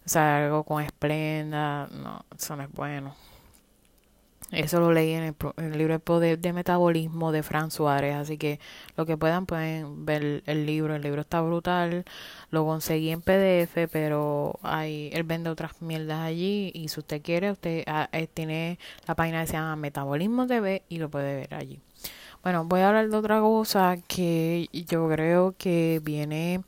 O 0.04 0.08
sea, 0.08 0.44
algo 0.44 0.64
con 0.64 0.82
esplenda, 0.82 1.88
no, 1.92 2.25
eso 2.37 2.56
no 2.56 2.64
es 2.64 2.72
bueno. 2.72 3.14
Eso 4.52 4.80
lo 4.80 4.92
leí 4.92 5.12
en 5.12 5.34
el, 5.56 5.78
libro 5.78 5.99
Poder 5.99 6.38
de 6.38 6.52
Metabolismo 6.52 7.32
de 7.32 7.42
Fran 7.42 7.70
Suárez, 7.70 8.14
así 8.14 8.37
que 8.37 8.61
lo 8.96 9.06
que 9.06 9.16
puedan 9.16 9.46
pueden 9.46 10.04
ver 10.04 10.42
el 10.44 10.66
libro. 10.66 10.94
El 10.94 11.02
libro 11.02 11.22
está 11.22 11.40
brutal. 11.40 12.04
Lo 12.50 12.66
conseguí 12.66 13.11
en 13.11 13.22
PDF, 13.22 13.88
pero 13.90 14.58
hay, 14.62 15.11
él 15.14 15.22
vende 15.25 15.49
otras 15.49 15.80
mierdas 15.80 16.20
allí 16.20 16.70
y 16.75 16.88
si 16.88 17.00
usted 17.00 17.22
quiere, 17.22 17.50
usted 17.50 17.84
ah, 17.87 18.11
eh, 18.12 18.26
tiene 18.26 18.78
la 19.06 19.14
página 19.14 19.40
que 19.40 19.46
se 19.46 19.52
llama 19.54 19.75
Metabolismo 19.76 20.46
TV 20.46 20.82
y 20.88 20.99
lo 20.99 21.11
puede 21.11 21.34
ver 21.34 21.54
allí. 21.54 21.80
Bueno, 22.42 22.64
voy 22.64 22.80
a 22.80 22.88
hablar 22.88 23.08
de 23.08 23.16
otra 23.16 23.40
cosa 23.40 23.96
que 24.08 24.68
yo 24.72 25.08
creo 25.08 25.54
que 25.56 26.00
viene 26.02 26.62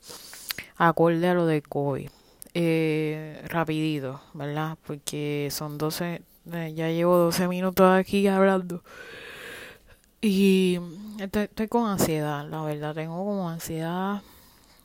acorde 0.77 1.27
a 1.27 1.33
lo 1.33 1.45
de 1.45 1.61
COVID. 1.61 2.09
Eh, 2.53 3.43
rapidito, 3.49 4.21
¿verdad? 4.33 4.77
Porque 4.87 5.49
son 5.51 5.77
12 5.77 6.21
eh, 6.53 6.73
ya 6.75 6.89
llevo 6.89 7.17
12 7.17 7.49
minutos 7.49 7.87
aquí 7.91 8.25
hablando. 8.27 8.83
Y 10.21 10.79
estoy, 11.19 11.67
con 11.67 11.87
ansiedad, 11.87 12.47
la 12.47 12.61
verdad. 12.61 12.95
Tengo 12.95 13.25
como 13.25 13.49
ansiedad 13.49 14.21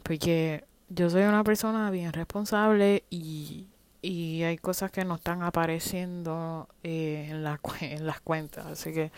porque 0.03 0.65
yo 0.89 1.09
soy 1.09 1.23
una 1.23 1.45
persona 1.45 1.91
bien 1.93 2.13
responsable 2.13 3.05
y, 3.11 3.69
y 4.03 4.43
hay 4.43 4.59
cosas 4.59 4.91
que 4.91 5.05
no 5.05 5.15
están 5.15 5.43
apareciendo 5.43 6.69
eh, 6.83 7.29
en, 7.31 7.45
la, 7.45 7.61
en 7.81 8.07
las 8.07 8.21
cuentas. 8.21 8.67
Así 8.67 8.93
que 8.93 9.13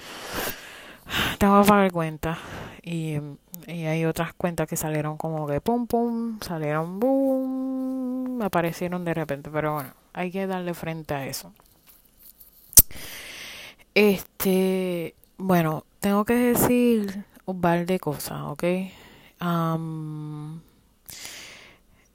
tengo 1.39 1.63
que 1.63 1.69
pagar 1.69 1.93
cuentas. 1.93 2.39
Y, 2.83 3.19
y 3.67 3.85
hay 3.87 4.05
otras 4.05 4.33
cuentas 4.35 4.69
que 4.69 4.77
salieron 4.77 5.17
como 5.17 5.47
que 5.47 5.61
pum 5.61 5.87
pum, 5.87 6.41
salieron 6.41 6.99
boom, 7.01 8.43
aparecieron 8.43 9.05
de 9.05 9.15
repente. 9.15 9.51
Pero 9.51 9.75
bueno, 9.75 9.91
hay 10.13 10.31
que 10.31 10.47
darle 10.47 10.75
frente 10.75 11.15
a 11.15 11.27
eso. 11.27 11.53
Este, 13.95 15.15
bueno, 15.37 15.85
tengo 16.01 16.25
que 16.25 16.35
decir 16.35 17.25
un 17.45 17.61
par 17.61 17.87
de 17.87 17.99
cosas, 17.99 18.43
¿ok? 18.43 18.65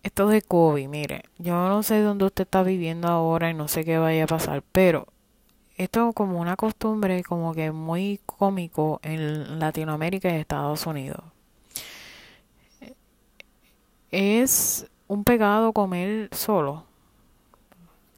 esto 0.01 0.29
de 0.29 0.41
COVID, 0.41 0.87
mire, 0.87 1.25
yo 1.37 1.67
no 1.67 1.83
sé 1.83 1.99
dónde 2.01 2.25
usted 2.25 2.43
está 2.45 2.63
viviendo 2.63 3.09
ahora 3.09 3.49
y 3.49 3.53
no 3.53 3.67
sé 3.67 3.83
qué 3.83 3.97
vaya 3.97 4.23
a 4.23 4.27
pasar, 4.27 4.63
pero 4.71 5.07
esto 5.77 6.13
como 6.13 6.39
una 6.39 6.55
costumbre 6.55 7.23
como 7.23 7.53
que 7.53 7.71
muy 7.71 8.19
cómico 8.25 8.99
en 9.03 9.59
Latinoamérica 9.59 10.29
y 10.29 10.35
Estados 10.35 10.85
Unidos. 10.85 11.23
Es 14.11 14.87
un 15.07 15.23
pecado 15.23 15.73
comer 15.73 16.29
solo. 16.31 16.85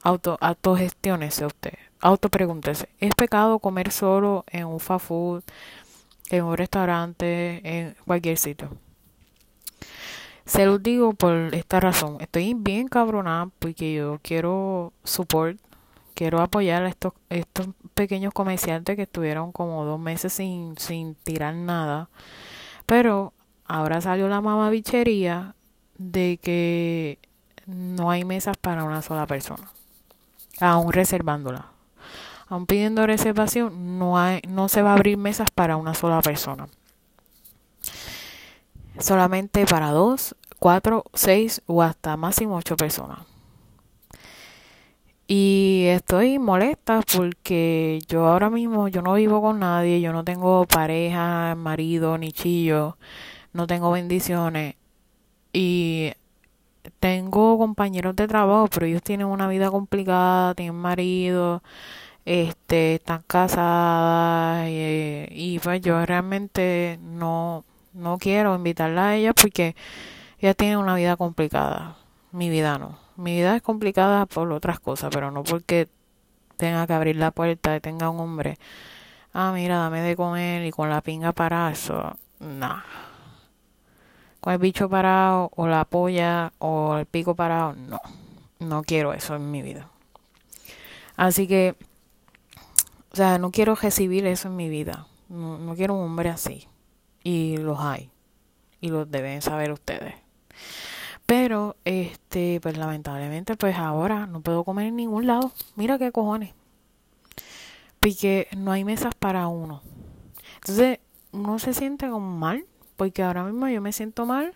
Auto, 0.02 0.38
autogestiónese 0.40 1.46
usted 1.46 1.74
autopregúntese, 2.00 2.88
¿es 2.98 3.14
pecado 3.14 3.58
comer 3.58 3.92
solo 3.92 4.44
en 4.48 4.66
un 4.66 4.80
fast 4.80 5.06
food, 5.06 5.42
en 6.30 6.44
un 6.44 6.56
restaurante, 6.56 7.60
en 7.62 7.96
cualquier 8.06 8.38
sitio? 8.38 8.70
Se 10.44 10.66
lo 10.66 10.78
digo 10.78 11.12
por 11.12 11.54
esta 11.54 11.78
razón. 11.78 12.16
Estoy 12.20 12.54
bien 12.54 12.88
cabronada 12.88 13.50
porque 13.58 13.94
yo 13.94 14.18
quiero 14.22 14.92
support, 15.04 15.60
quiero 16.20 16.42
apoyar 16.42 16.82
a 16.82 16.88
estos, 16.90 17.14
estos 17.30 17.68
pequeños 17.94 18.34
comerciantes 18.34 18.94
que 18.94 19.04
estuvieron 19.04 19.52
como 19.52 19.86
dos 19.86 19.98
meses 19.98 20.34
sin, 20.34 20.76
sin 20.76 21.14
tirar 21.14 21.54
nada. 21.54 22.10
Pero 22.84 23.32
ahora 23.64 24.02
salió 24.02 24.28
la 24.28 24.42
mamabichería 24.42 25.54
de 25.96 26.38
que 26.42 27.18
no 27.64 28.10
hay 28.10 28.26
mesas 28.26 28.58
para 28.58 28.84
una 28.84 29.00
sola 29.00 29.26
persona, 29.26 29.72
aún 30.60 30.92
reservándola 30.92 31.70
aun 32.48 32.66
pidiendo 32.66 33.06
reservación, 33.06 33.98
no, 33.98 34.18
hay, 34.18 34.42
no 34.46 34.68
se 34.68 34.82
va 34.82 34.90
a 34.90 34.94
abrir 34.94 35.16
mesas 35.16 35.50
para 35.52 35.76
una 35.76 35.94
sola 35.94 36.20
persona. 36.20 36.68
Solamente 38.98 39.64
para 39.64 39.92
dos, 39.92 40.34
cuatro, 40.58 41.04
seis 41.14 41.62
o 41.66 41.80
hasta 41.80 42.16
máximo 42.16 42.56
ocho 42.56 42.76
personas. 42.76 43.20
Y 45.32 45.84
estoy 45.86 46.40
molesta 46.40 47.02
porque 47.16 48.00
yo 48.08 48.26
ahora 48.26 48.50
mismo 48.50 48.88
yo 48.88 49.00
no 49.00 49.14
vivo 49.14 49.40
con 49.40 49.60
nadie, 49.60 50.00
yo 50.00 50.12
no 50.12 50.24
tengo 50.24 50.66
pareja, 50.66 51.54
marido, 51.54 52.18
ni 52.18 52.32
chillo, 52.32 52.96
no 53.52 53.68
tengo 53.68 53.92
bendiciones 53.92 54.74
y 55.52 56.12
tengo 57.00 57.58
compañeros 57.58 58.16
de 58.16 58.28
trabajo, 58.28 58.68
pero 58.68 58.86
ellos 58.86 59.02
tienen 59.02 59.28
una 59.28 59.48
vida 59.48 59.70
complicada, 59.70 60.54
tienen 60.54 60.76
marido, 60.76 61.62
este, 62.26 62.96
están 62.96 63.22
casadas 63.26 64.68
y, 64.68 65.26
y 65.30 65.60
pues 65.60 65.80
yo 65.82 66.04
realmente 66.06 66.98
no, 67.02 67.64
no 67.94 68.18
quiero 68.18 68.54
invitarla 68.56 69.10
a 69.10 69.16
ella 69.16 69.34
porque 69.34 69.76
ella 70.40 70.54
tiene 70.54 70.76
una 70.78 70.96
vida 70.96 71.16
complicada. 71.16 71.96
Mi 72.32 72.50
vida 72.50 72.78
no. 72.78 72.99
Mi 73.16 73.36
vida 73.36 73.56
es 73.56 73.62
complicada 73.62 74.26
por 74.26 74.50
otras 74.52 74.80
cosas, 74.80 75.10
pero 75.12 75.30
no 75.30 75.42
porque 75.42 75.88
tenga 76.56 76.86
que 76.86 76.92
abrir 76.92 77.16
la 77.16 77.30
puerta 77.30 77.76
y 77.76 77.80
tenga 77.80 78.10
un 78.10 78.20
hombre. 78.20 78.58
Ah, 79.32 79.52
mira, 79.52 79.78
dame 79.78 80.00
de 80.00 80.16
comer 80.16 80.64
y 80.64 80.70
con 80.70 80.90
la 80.90 81.00
pinga 81.00 81.32
para 81.32 81.70
eso. 81.70 82.16
Nah. 82.38 82.82
Con 84.40 84.52
el 84.52 84.58
bicho 84.58 84.88
parado 84.88 85.50
o 85.54 85.66
la 85.66 85.84
polla 85.84 86.52
o 86.58 86.96
el 86.96 87.06
pico 87.06 87.34
parado, 87.34 87.74
no. 87.74 88.00
No 88.58 88.82
quiero 88.82 89.12
eso 89.12 89.36
en 89.36 89.50
mi 89.50 89.62
vida. 89.62 89.88
Así 91.16 91.46
que, 91.46 91.76
o 93.12 93.16
sea, 93.16 93.38
no 93.38 93.50
quiero 93.50 93.74
recibir 93.74 94.26
eso 94.26 94.48
en 94.48 94.56
mi 94.56 94.68
vida. 94.68 95.06
No, 95.28 95.58
no 95.58 95.74
quiero 95.74 95.94
un 95.94 96.04
hombre 96.04 96.28
así. 96.28 96.66
Y 97.22 97.56
los 97.58 97.78
hay. 97.80 98.10
Y 98.80 98.88
los 98.88 99.10
deben 99.10 99.42
saber 99.42 99.72
ustedes. 99.72 100.14
Pero, 101.30 101.76
este, 101.84 102.58
pues 102.60 102.76
lamentablemente, 102.76 103.54
pues 103.54 103.76
ahora 103.76 104.26
no 104.26 104.40
puedo 104.40 104.64
comer 104.64 104.86
en 104.86 104.96
ningún 104.96 105.28
lado. 105.28 105.52
Mira 105.76 105.96
qué 105.96 106.10
cojones. 106.10 106.54
Porque 108.00 108.48
no 108.56 108.72
hay 108.72 108.82
mesas 108.82 109.14
para 109.14 109.46
uno. 109.46 109.80
Entonces, 110.56 110.98
uno 111.30 111.60
se 111.60 111.72
siente 111.72 112.10
como 112.10 112.36
mal. 112.36 112.64
Porque 112.96 113.22
ahora 113.22 113.44
mismo 113.44 113.68
yo 113.68 113.80
me 113.80 113.92
siento 113.92 114.26
mal. 114.26 114.54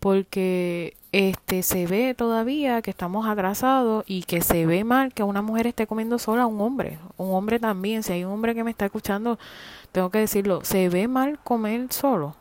Porque 0.00 0.98
este 1.12 1.62
se 1.62 1.86
ve 1.86 2.12
todavía 2.12 2.82
que 2.82 2.90
estamos 2.90 3.26
atrasados 3.26 4.04
y 4.06 4.24
que 4.24 4.42
se 4.42 4.66
ve 4.66 4.84
mal 4.84 5.14
que 5.14 5.22
una 5.22 5.40
mujer 5.40 5.66
esté 5.66 5.86
comiendo 5.86 6.18
sola 6.18 6.42
a 6.42 6.46
un 6.46 6.60
hombre. 6.60 6.98
Un 7.16 7.34
hombre 7.34 7.58
también. 7.58 8.02
Si 8.02 8.12
hay 8.12 8.24
un 8.24 8.32
hombre 8.32 8.54
que 8.54 8.64
me 8.64 8.70
está 8.70 8.84
escuchando, 8.84 9.38
tengo 9.92 10.10
que 10.10 10.18
decirlo. 10.18 10.62
Se 10.62 10.90
ve 10.90 11.08
mal 11.08 11.38
comer 11.38 11.90
solo. 11.90 12.36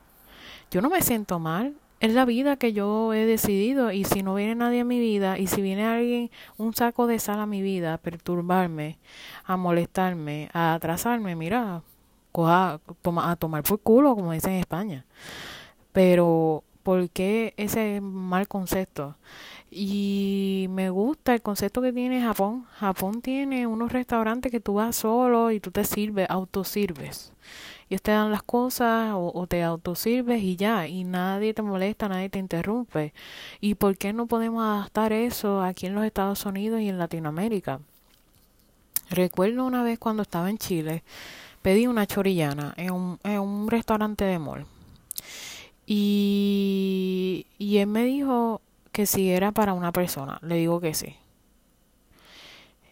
Yo 0.72 0.82
no 0.82 0.90
me 0.90 1.02
siento 1.02 1.40
mal 1.40 1.74
es 2.02 2.14
la 2.14 2.26
vida 2.26 2.58
que 2.58 2.74
yo 2.74 3.14
he 3.14 3.26
decidido 3.26 3.92
y 3.92 4.06
si 4.06 4.24
no 4.24 4.34
viene 4.34 4.56
nadie 4.56 4.82
a 4.82 4.86
mi 4.86 5.00
vida 5.00 5.38
y 5.38 5.46
si 5.46 5.62
viene 5.62 5.86
alguien, 5.86 6.32
un 6.58 6.74
saco 6.74 7.06
de 7.06 7.20
sal 7.20 7.40
a 7.40 7.46
mi 7.46 7.62
vida 7.62 7.94
a 7.94 7.98
perturbarme, 8.00 8.98
a 9.46 9.56
molestarme, 9.56 10.50
a 10.52 10.74
atrasarme, 10.74 11.36
mira, 11.36 11.84
coja, 12.32 12.82
toma, 13.04 13.30
a 13.30 13.36
tomar 13.36 13.62
por 13.64 13.80
culo, 13.80 14.16
como 14.16 14.32
dicen 14.32 14.54
en 14.54 14.60
España. 14.62 15.06
Pero, 15.92 16.64
¿por 16.84 17.10
qué 17.12 17.54
ese 17.58 18.02
mal 18.02 18.48
concepto? 18.48 19.16
Y 19.70 20.68
me 20.72 20.90
gusta 20.90 21.36
el 21.36 21.42
concepto 21.44 21.82
que 21.84 21.94
tiene 21.94 22.22
Japón. 22.22 22.66
Japón 22.80 23.22
tiene 23.22 23.68
unos 23.68 23.92
restaurantes 23.92 24.52
que 24.52 24.60
tú 24.60 24.74
vas 24.76 24.96
solo 24.96 25.52
y 25.52 25.60
tú 25.60 25.72
te 25.72 25.86
sirves, 25.86 26.28
autosirves 26.30 27.32
ellos 27.92 28.02
te 28.02 28.12
dan 28.12 28.32
las 28.32 28.42
cosas 28.42 29.12
o, 29.18 29.46
te 29.48 29.64
autosirves 29.64 30.42
y 30.42 30.56
ya, 30.56 30.88
y 30.88 31.04
nadie 31.04 31.54
te 31.54 31.62
molesta, 31.62 32.08
nadie 32.08 32.30
te 32.30 32.40
interrumpe. 32.40 33.14
¿Y 33.60 33.76
por 33.76 33.98
qué 33.98 34.14
no 34.14 34.28
podemos 34.28 34.64
adaptar 34.64 35.12
eso 35.12 35.62
aquí 35.62 35.88
en 35.88 35.96
los 35.96 36.06
Estados 36.06 36.46
Unidos 36.46 36.80
y 36.80 36.88
en 36.88 36.98
Latinoamérica? 36.98 37.82
Recuerdo 39.10 39.66
una 39.66 39.84
vez 39.84 40.00
cuando 40.00 40.24
estaba 40.24 40.50
en 40.50 40.58
Chile, 40.58 41.04
pedí 41.62 41.86
una 41.86 42.08
chorillana 42.08 42.74
en 42.78 42.92
un, 42.92 43.20
en 43.26 43.42
un 43.42 43.70
restaurante 43.70 44.24
de 44.24 44.40
mall. 44.40 44.66
Y, 45.86 47.46
y 47.58 47.80
él 47.80 47.88
me 47.88 48.06
dijo 48.06 48.62
que 48.94 49.06
si 49.06 49.32
era 49.32 49.52
para 49.52 49.74
una 49.74 49.92
persona. 49.92 50.40
Le 50.44 50.56
digo 50.56 50.80
que 50.80 50.94
sí. 50.94 51.18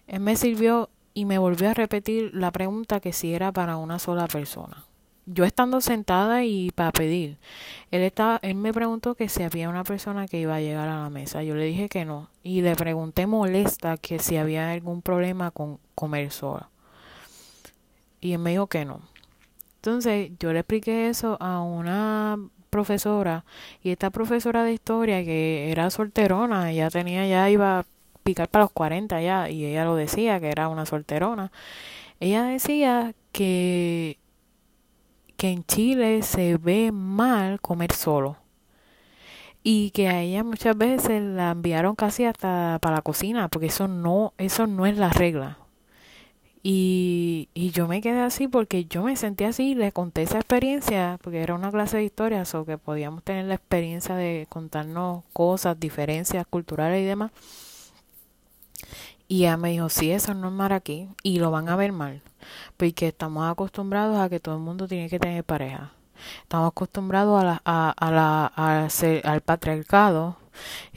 Él 0.08 0.20
me 0.20 0.36
sirvió 0.36 0.90
y 1.14 1.24
me 1.24 1.38
volvió 1.38 1.70
a 1.70 1.74
repetir 1.74 2.32
la 2.34 2.52
pregunta 2.52 3.00
que 3.00 3.14
si 3.14 3.34
era 3.34 3.54
para 3.54 3.78
una 3.78 3.98
sola 3.98 4.28
persona 4.28 4.89
yo 5.32 5.46
estando 5.46 5.80
sentada 5.82 6.44
y 6.44 6.72
para 6.72 6.92
pedir, 6.92 7.38
él 7.92 8.12
él 8.42 8.56
me 8.56 8.74
preguntó 8.74 9.16
que 9.16 9.30
si 9.30 9.44
había 9.44 9.70
una 9.70 9.84
persona 9.84 10.28
que 10.28 10.40
iba 10.40 10.56
a 10.56 10.62
llegar 10.62 10.90
a 10.90 11.04
la 11.04 11.10
mesa. 11.10 11.44
Yo 11.44 11.56
le 11.56 11.66
dije 11.66 11.90
que 11.90 12.06
no 12.06 12.30
y 12.44 12.62
le 12.62 12.76
pregunté 12.76 13.28
molesta 13.28 13.98
que 13.98 14.20
si 14.20 14.38
había 14.38 14.72
algún 14.72 15.02
problema 15.02 15.52
con 15.52 15.80
comer 15.96 16.32
sola. 16.32 16.70
Y 18.22 18.34
él 18.34 18.40
me 18.40 18.52
dijo 18.52 18.68
que 18.68 18.86
no. 18.86 19.02
Entonces 19.78 20.32
yo 20.40 20.52
le 20.54 20.60
expliqué 20.60 21.10
eso 21.10 21.38
a 21.40 21.62
una 21.62 22.38
profesora 22.70 23.46
y 23.84 23.92
esta 23.92 24.10
profesora 24.10 24.64
de 24.64 24.74
historia 24.74 25.24
que 25.24 25.72
era 25.72 25.90
solterona, 25.90 26.72
ella 26.72 26.90
tenía 26.90 27.26
ya 27.28 27.50
iba 27.50 27.80
a 27.80 27.86
picar 28.24 28.50
para 28.50 28.66
los 28.66 28.72
40 28.72 29.22
ya 29.22 29.50
y 29.50 29.66
ella 29.66 29.86
lo 29.86 29.96
decía 29.96 30.40
que 30.40 30.50
era 30.50 30.70
una 30.70 30.86
solterona. 30.86 31.52
Ella 32.20 32.44
decía 32.44 33.14
que 33.32 34.19
que 35.40 35.50
en 35.50 35.64
Chile 35.64 36.22
se 36.22 36.58
ve 36.58 36.92
mal 36.92 37.62
comer 37.62 37.94
solo. 37.94 38.36
Y 39.64 39.92
que 39.92 40.10
a 40.10 40.22
ella 40.22 40.44
muchas 40.44 40.78
veces 40.78 41.24
la 41.24 41.52
enviaron 41.52 41.96
casi 41.96 42.26
hasta 42.26 42.78
para 42.82 42.98
la 42.98 43.02
cocina 43.02 43.48
porque 43.48 43.68
eso 43.68 43.88
no 43.88 44.34
eso 44.38 44.68
no 44.68 44.86
es 44.86 44.98
la 44.98 45.10
regla. 45.10 45.58
Y, 46.62 47.48
y 47.54 47.72
yo 47.72 47.88
me 47.88 48.02
quedé 48.02 48.20
así 48.20 48.50
porque 48.50 48.84
yo 48.86 49.04
me 49.04 49.16
sentí 49.16 49.46
así 49.46 49.76
le 49.76 49.94
conté 49.94 50.24
esa 50.24 50.40
experiencia 50.40 51.18
porque 51.24 51.42
era 51.42 51.56
una 51.56 51.72
clase 51.72 51.98
de 51.98 52.04
historia 52.04 52.44
o 52.54 52.66
que 52.66 52.78
podíamos 52.78 53.24
tener 53.24 53.46
la 53.46 53.56
experiencia 53.56 54.16
de 54.16 54.46
contarnos 54.50 55.24
cosas 55.32 55.80
diferencias 55.80 56.46
culturales 56.48 57.02
y 57.02 57.06
demás 57.06 57.32
y 59.30 59.44
ella 59.44 59.56
me 59.56 59.70
dijo 59.70 59.88
sí 59.88 60.12
eso 60.12 60.34
no 60.34 60.50
es 60.50 60.54
mal 60.54 60.74
aquí 60.74 61.08
y 61.24 61.40
lo 61.40 61.52
van 61.52 61.70
a 61.70 61.78
ver 61.78 61.94
mal 61.94 62.22
porque 62.78 63.08
estamos 63.08 63.50
acostumbrados 63.50 64.18
a 64.20 64.30
que 64.30 64.40
todo 64.40 64.56
el 64.56 64.62
mundo 64.62 64.88
tiene 64.88 65.10
que 65.10 65.20
tener 65.20 65.44
pareja. 65.44 65.94
Estamos 66.44 66.70
acostumbrados 66.70 67.42
a 67.42 67.46
la, 67.46 67.62
a, 67.66 67.92
a 67.92 68.12
la, 68.12 68.46
a 68.56 68.90
ser, 68.90 69.26
al 69.26 69.42
patriarcado 69.42 70.38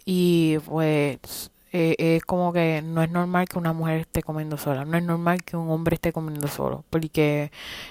y 0.05 0.59
pues 0.67 1.51
eh, 1.73 1.97
es 1.99 2.25
como 2.25 2.53
que 2.53 2.83
no 2.83 3.03
es 3.03 3.11
normal 3.11 3.49
que 3.49 3.59
una 3.59 3.73
mujer 3.73 4.01
esté 4.01 4.23
comiendo 4.23 4.59
sola, 4.59 4.85
no 4.85 4.97
es 4.99 5.05
normal 5.05 5.43
que 5.43 5.57
un 5.57 5.71
hombre 5.71 5.95
esté 5.95 6.13
comiendo 6.13 6.49
solo, 6.49 6.85
porque 6.91 7.51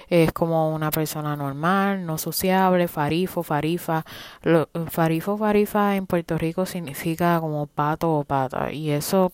es 0.09 0.31
como 0.33 0.73
una 0.75 0.91
persona 0.91 1.35
normal, 1.35 2.05
no 2.05 2.17
sociable, 2.17 2.87
farifo, 2.87 3.43
farifa. 3.43 4.05
Lo, 4.43 4.69
farifo, 4.89 5.37
farifa 5.37 5.95
en 5.95 6.05
Puerto 6.05 6.37
Rico 6.37 6.65
significa 6.65 7.39
como 7.39 7.65
pato 7.67 8.11
o 8.11 8.23
pata, 8.23 8.71
y 8.71 8.91
eso 8.91 9.31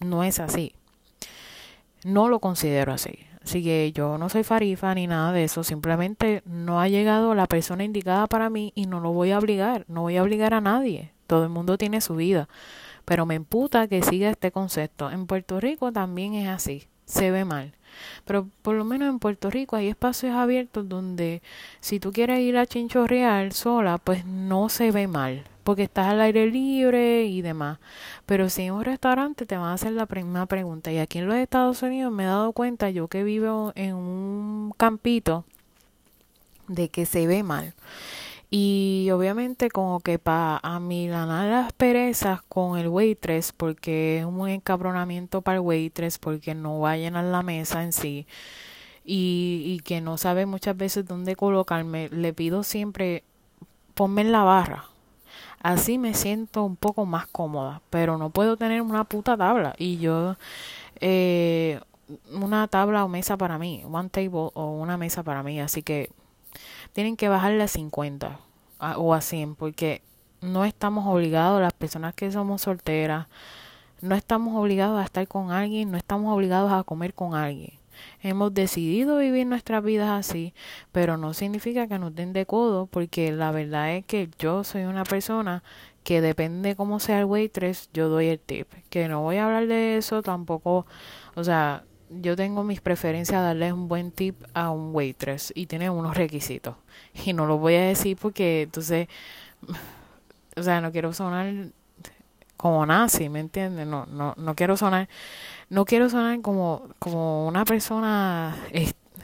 no 0.00 0.24
es 0.24 0.40
así. 0.40 0.74
No 2.04 2.28
lo 2.28 2.38
considero 2.38 2.92
así. 2.92 3.18
Así 3.42 3.62
que 3.62 3.92
yo 3.92 4.16
no 4.16 4.30
soy 4.30 4.42
farifa 4.42 4.94
ni 4.94 5.06
nada 5.06 5.32
de 5.32 5.44
eso, 5.44 5.64
simplemente 5.64 6.42
no 6.46 6.80
ha 6.80 6.88
llegado 6.88 7.34
la 7.34 7.46
persona 7.46 7.84
indicada 7.84 8.26
para 8.26 8.48
mí 8.48 8.72
y 8.74 8.86
no 8.86 9.00
lo 9.00 9.12
voy 9.12 9.32
a 9.32 9.38
obligar, 9.38 9.84
no 9.86 10.00
voy 10.02 10.16
a 10.16 10.22
obligar 10.22 10.54
a 10.54 10.62
nadie. 10.62 11.12
Todo 11.26 11.44
el 11.44 11.50
mundo 11.50 11.76
tiene 11.76 12.00
su 12.00 12.16
vida, 12.16 12.48
pero 13.04 13.26
me 13.26 13.34
emputa 13.34 13.86
que 13.86 14.02
siga 14.02 14.30
este 14.30 14.50
concepto. 14.50 15.10
En 15.10 15.26
Puerto 15.26 15.60
Rico 15.60 15.92
también 15.92 16.32
es 16.34 16.48
así, 16.48 16.88
se 17.04 17.30
ve 17.30 17.44
mal. 17.44 17.74
Pero 18.24 18.48
por 18.62 18.76
lo 18.76 18.84
menos 18.86 19.10
en 19.10 19.18
Puerto 19.18 19.50
Rico 19.50 19.76
hay 19.76 19.88
espacios 19.88 20.34
abiertos 20.34 20.88
donde 20.88 21.42
si 21.80 22.00
tú 22.00 22.12
quieres 22.12 22.40
ir 22.40 22.56
a 22.56 22.66
chinchorrear 22.66 23.52
sola, 23.52 23.98
pues 23.98 24.24
no 24.24 24.70
se 24.70 24.90
ve 24.90 25.06
mal 25.06 25.44
porque 25.64 25.84
estás 25.84 26.08
al 26.08 26.20
aire 26.20 26.46
libre 26.46 27.24
y 27.24 27.42
demás. 27.42 27.78
Pero 28.26 28.48
si 28.50 28.62
en 28.64 28.74
un 28.74 28.84
restaurante 28.84 29.46
te 29.46 29.56
van 29.56 29.68
a 29.68 29.72
hacer 29.74 29.92
la 29.92 30.06
primera 30.06 30.46
pregunta. 30.46 30.92
Y 30.92 30.98
aquí 30.98 31.18
en 31.18 31.26
los 31.26 31.36
Estados 31.36 31.82
Unidos 31.82 32.12
me 32.12 32.24
he 32.24 32.26
dado 32.26 32.52
cuenta, 32.52 32.90
yo 32.90 33.08
que 33.08 33.24
vivo 33.24 33.72
en 33.74 33.94
un 33.94 34.74
campito, 34.76 35.44
de 36.68 36.88
que 36.88 37.06
se 37.06 37.26
ve 37.26 37.42
mal. 37.42 37.74
Y 38.50 39.08
obviamente 39.12 39.68
como 39.70 40.00
que 40.00 40.18
para 40.18 40.58
amilanar 40.62 41.48
las 41.50 41.72
perezas 41.72 42.42
con 42.42 42.78
el 42.78 42.88
waitress, 42.88 43.52
porque 43.52 44.20
es 44.20 44.24
un 44.24 44.48
encabronamiento 44.48 45.42
para 45.42 45.56
el 45.56 45.62
waitress, 45.62 46.18
porque 46.18 46.54
no 46.54 46.80
va 46.80 46.92
a 46.92 46.96
llenar 46.96 47.24
la 47.24 47.42
mesa 47.42 47.82
en 47.82 47.92
sí. 47.92 48.26
Y, 49.04 49.62
y 49.66 49.80
que 49.80 50.00
no 50.00 50.18
sabe 50.18 50.46
muchas 50.46 50.76
veces 50.76 51.06
dónde 51.06 51.36
colocarme, 51.36 52.08
le 52.10 52.32
pido 52.32 52.62
siempre, 52.62 53.24
ponme 53.94 54.22
en 54.22 54.32
la 54.32 54.44
barra 54.44 54.93
Así 55.64 55.96
me 55.96 56.12
siento 56.12 56.62
un 56.62 56.76
poco 56.76 57.06
más 57.06 57.26
cómoda, 57.26 57.80
pero 57.88 58.18
no 58.18 58.28
puedo 58.28 58.58
tener 58.58 58.82
una 58.82 59.04
puta 59.04 59.34
tabla. 59.34 59.74
Y 59.78 59.96
yo, 59.96 60.36
eh, 61.00 61.80
una 62.30 62.68
tabla 62.68 63.02
o 63.02 63.08
mesa 63.08 63.38
para 63.38 63.56
mí, 63.56 63.82
one 63.90 64.10
table 64.10 64.50
o 64.52 64.72
una 64.72 64.98
mesa 64.98 65.22
para 65.22 65.42
mí. 65.42 65.58
Así 65.60 65.82
que 65.82 66.10
tienen 66.92 67.16
que 67.16 67.30
bajarle 67.30 67.62
a 67.62 67.68
50 67.68 68.40
o 68.98 69.14
a 69.14 69.22
100 69.22 69.54
porque 69.54 70.02
no 70.42 70.66
estamos 70.66 71.06
obligados, 71.06 71.62
las 71.62 71.72
personas 71.72 72.12
que 72.12 72.30
somos 72.30 72.60
solteras, 72.60 73.28
no 74.02 74.14
estamos 74.14 74.54
obligados 74.56 75.00
a 75.00 75.04
estar 75.04 75.26
con 75.26 75.50
alguien, 75.50 75.90
no 75.90 75.96
estamos 75.96 76.30
obligados 76.36 76.72
a 76.72 76.84
comer 76.84 77.14
con 77.14 77.34
alguien. 77.34 77.72
Hemos 78.22 78.54
decidido 78.54 79.18
vivir 79.18 79.46
nuestras 79.46 79.82
vidas 79.82 80.10
así, 80.10 80.54
pero 80.92 81.16
no 81.16 81.34
significa 81.34 81.86
que 81.86 81.98
nos 81.98 82.14
den 82.14 82.32
de 82.32 82.46
codo, 82.46 82.86
porque 82.86 83.32
la 83.32 83.50
verdad 83.50 83.94
es 83.94 84.06
que 84.06 84.28
yo 84.38 84.64
soy 84.64 84.84
una 84.84 85.04
persona 85.04 85.62
que 86.04 86.20
depende 86.20 86.76
cómo 86.76 87.00
sea 87.00 87.20
el 87.20 87.24
waitress, 87.24 87.88
yo 87.92 88.08
doy 88.08 88.26
el 88.28 88.38
tip. 88.38 88.72
Que 88.90 89.08
no 89.08 89.22
voy 89.22 89.36
a 89.36 89.46
hablar 89.46 89.66
de 89.66 89.96
eso 89.96 90.22
tampoco, 90.22 90.86
o 91.34 91.44
sea, 91.44 91.84
yo 92.10 92.36
tengo 92.36 92.62
mis 92.62 92.80
preferencias 92.80 93.38
a 93.38 93.42
darles 93.42 93.72
un 93.72 93.88
buen 93.88 94.12
tip 94.12 94.36
a 94.52 94.70
un 94.70 94.94
waitress 94.94 95.52
y 95.54 95.66
tiene 95.66 95.90
unos 95.90 96.16
requisitos. 96.16 96.76
Y 97.24 97.32
no 97.32 97.46
lo 97.46 97.58
voy 97.58 97.74
a 97.74 97.82
decir 97.82 98.16
porque 98.20 98.62
entonces, 98.62 99.08
o 100.56 100.62
sea, 100.62 100.80
no 100.80 100.92
quiero 100.92 101.12
sonar 101.12 101.52
como 102.56 102.86
nazi, 102.86 103.28
¿me 103.28 103.40
entiendes? 103.40 103.86
No, 103.86 104.06
no, 104.06 104.34
no 104.36 104.54
quiero 104.54 104.76
sonar, 104.76 105.08
no 105.70 105.84
quiero 105.84 106.10
sonar 106.10 106.40
como, 106.40 106.88
como 106.98 107.46
una 107.46 107.64
persona, 107.64 108.56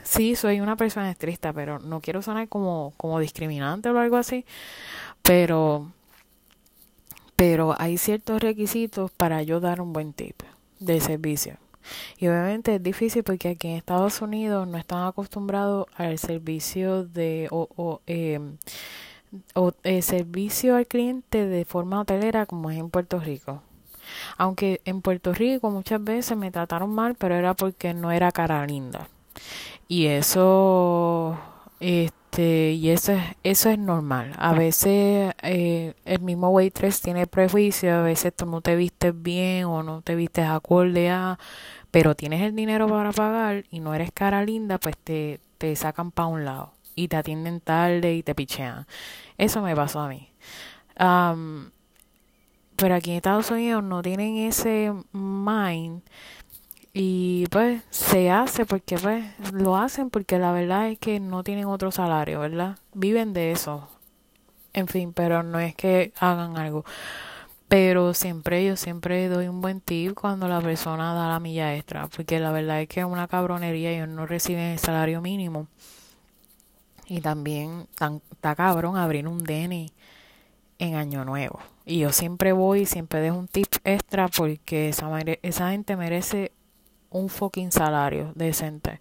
sí, 0.02 0.36
soy 0.36 0.60
una 0.60 0.76
persona 0.76 1.10
estricta, 1.10 1.52
pero 1.52 1.78
no 1.78 2.00
quiero 2.00 2.22
sonar 2.22 2.48
como, 2.48 2.92
como 2.96 3.20
discriminante 3.20 3.90
o 3.90 3.98
algo 3.98 4.16
así, 4.16 4.44
pero, 5.22 5.92
pero 7.36 7.74
hay 7.78 7.98
ciertos 7.98 8.40
requisitos 8.42 9.10
para 9.10 9.42
yo 9.42 9.60
dar 9.60 9.80
un 9.80 9.92
buen 9.92 10.12
tip 10.12 10.42
de 10.78 11.00
servicio. 11.00 11.56
Y 12.18 12.28
obviamente 12.28 12.74
es 12.76 12.82
difícil 12.82 13.22
porque 13.24 13.50
aquí 13.50 13.68
en 13.68 13.76
Estados 13.76 14.20
Unidos 14.22 14.68
no 14.68 14.78
están 14.78 15.06
acostumbrados 15.06 15.86
al 15.96 16.18
servicio 16.18 17.04
de 17.04 17.48
o, 17.50 17.68
o, 17.76 18.00
em, 18.06 18.58
o 19.54 19.72
eh, 19.84 20.02
servicio 20.02 20.76
al 20.76 20.86
cliente 20.86 21.46
de 21.46 21.64
forma 21.64 22.00
hotelera 22.00 22.46
como 22.46 22.70
es 22.70 22.78
en 22.78 22.90
Puerto 22.90 23.18
Rico. 23.20 23.62
Aunque 24.36 24.80
en 24.84 25.02
Puerto 25.02 25.32
Rico 25.32 25.70
muchas 25.70 26.02
veces 26.02 26.36
me 26.36 26.50
trataron 26.50 26.90
mal, 26.90 27.14
pero 27.16 27.34
era 27.34 27.54
porque 27.54 27.94
no 27.94 28.12
era 28.12 28.32
cara 28.32 28.66
linda. 28.66 29.08
Y 29.88 30.06
eso 30.06 31.38
este, 31.80 32.72
y 32.72 32.90
eso 32.90 33.12
es, 33.12 33.22
eso 33.42 33.70
es 33.70 33.78
normal. 33.78 34.32
A 34.38 34.52
veces 34.52 35.34
eh, 35.42 35.94
el 36.04 36.20
mismo 36.20 36.50
waitress 36.50 37.00
tiene 37.00 37.26
prejuicio, 37.26 37.94
a 37.94 38.02
veces 38.02 38.34
tú 38.36 38.46
no 38.46 38.60
te 38.60 38.76
vistes 38.76 39.20
bien 39.20 39.64
o 39.64 39.82
no 39.82 40.02
te 40.02 40.14
vistes 40.14 40.46
acorde 40.46 41.10
a, 41.10 41.38
pero 41.90 42.14
tienes 42.14 42.42
el 42.42 42.54
dinero 42.54 42.88
para 42.88 43.12
pagar 43.12 43.64
y 43.70 43.80
no 43.80 43.94
eres 43.94 44.12
cara 44.12 44.44
linda, 44.44 44.78
pues 44.78 44.96
te, 44.98 45.40
te 45.58 45.74
sacan 45.74 46.12
para 46.12 46.28
un 46.28 46.44
lado 46.44 46.74
y 46.94 47.08
te 47.08 47.16
atienden 47.16 47.60
tarde 47.60 48.14
y 48.14 48.22
te 48.22 48.34
pichean. 48.34 48.86
Eso 49.38 49.62
me 49.62 49.74
pasó 49.74 50.00
a 50.00 50.08
mí. 50.08 50.28
Pero 52.80 52.94
aquí 52.94 53.10
en 53.10 53.16
Estados 53.18 53.50
Unidos 53.50 53.84
no 53.84 54.00
tienen 54.00 54.38
ese 54.38 54.92
mind 55.12 56.02
y 56.92 57.46
pues 57.50 57.82
se 57.90 58.30
hace 58.30 58.64
porque 58.66 58.96
pues 58.98 59.24
lo 59.52 59.76
hacen 59.76 60.10
porque 60.10 60.38
la 60.38 60.52
verdad 60.52 60.88
es 60.88 60.98
que 60.98 61.20
no 61.20 61.44
tienen 61.44 61.66
otro 61.66 61.92
salario, 61.92 62.40
¿verdad? 62.40 62.78
Viven 62.94 63.32
de 63.32 63.52
eso. 63.52 63.88
En 64.72 64.88
fin, 64.88 65.12
pero 65.12 65.42
no 65.42 65.60
es 65.60 65.74
que 65.74 66.12
hagan 66.18 66.56
algo. 66.56 66.84
Pero 67.68 68.14
siempre 68.14 68.64
yo 68.64 68.76
siempre 68.76 69.28
doy 69.28 69.48
un 69.48 69.60
buen 69.60 69.80
tip 69.80 70.14
cuando 70.14 70.48
la 70.48 70.60
persona 70.60 71.14
da 71.14 71.28
la 71.28 71.40
milla 71.40 71.76
extra, 71.76 72.08
porque 72.08 72.40
la 72.40 72.50
verdad 72.50 72.80
es 72.82 72.88
que 72.88 73.00
es 73.00 73.06
una 73.06 73.28
cabronería, 73.28 73.92
ellos 73.92 74.08
no 74.08 74.26
reciben 74.26 74.72
el 74.72 74.78
salario 74.78 75.20
mínimo. 75.20 75.68
Y 77.06 77.20
también 77.20 77.86
está 78.32 78.54
cabrón 78.54 78.96
abrir 78.96 79.28
un 79.28 79.44
DNI 79.44 79.92
en 80.80 80.96
Año 80.96 81.24
Nuevo. 81.24 81.60
Y 81.86 82.00
yo 82.00 82.10
siempre 82.10 82.52
voy 82.52 82.80
y 82.80 82.86
siempre 82.86 83.20
dejo 83.20 83.38
un 83.38 83.46
tip 83.46 83.68
extra 83.84 84.28
porque 84.28 84.88
esa, 84.88 85.08
esa 85.42 85.70
gente 85.70 85.96
merece 85.96 86.52
un 87.10 87.28
fucking 87.28 87.70
salario 87.70 88.32
decente. 88.34 89.00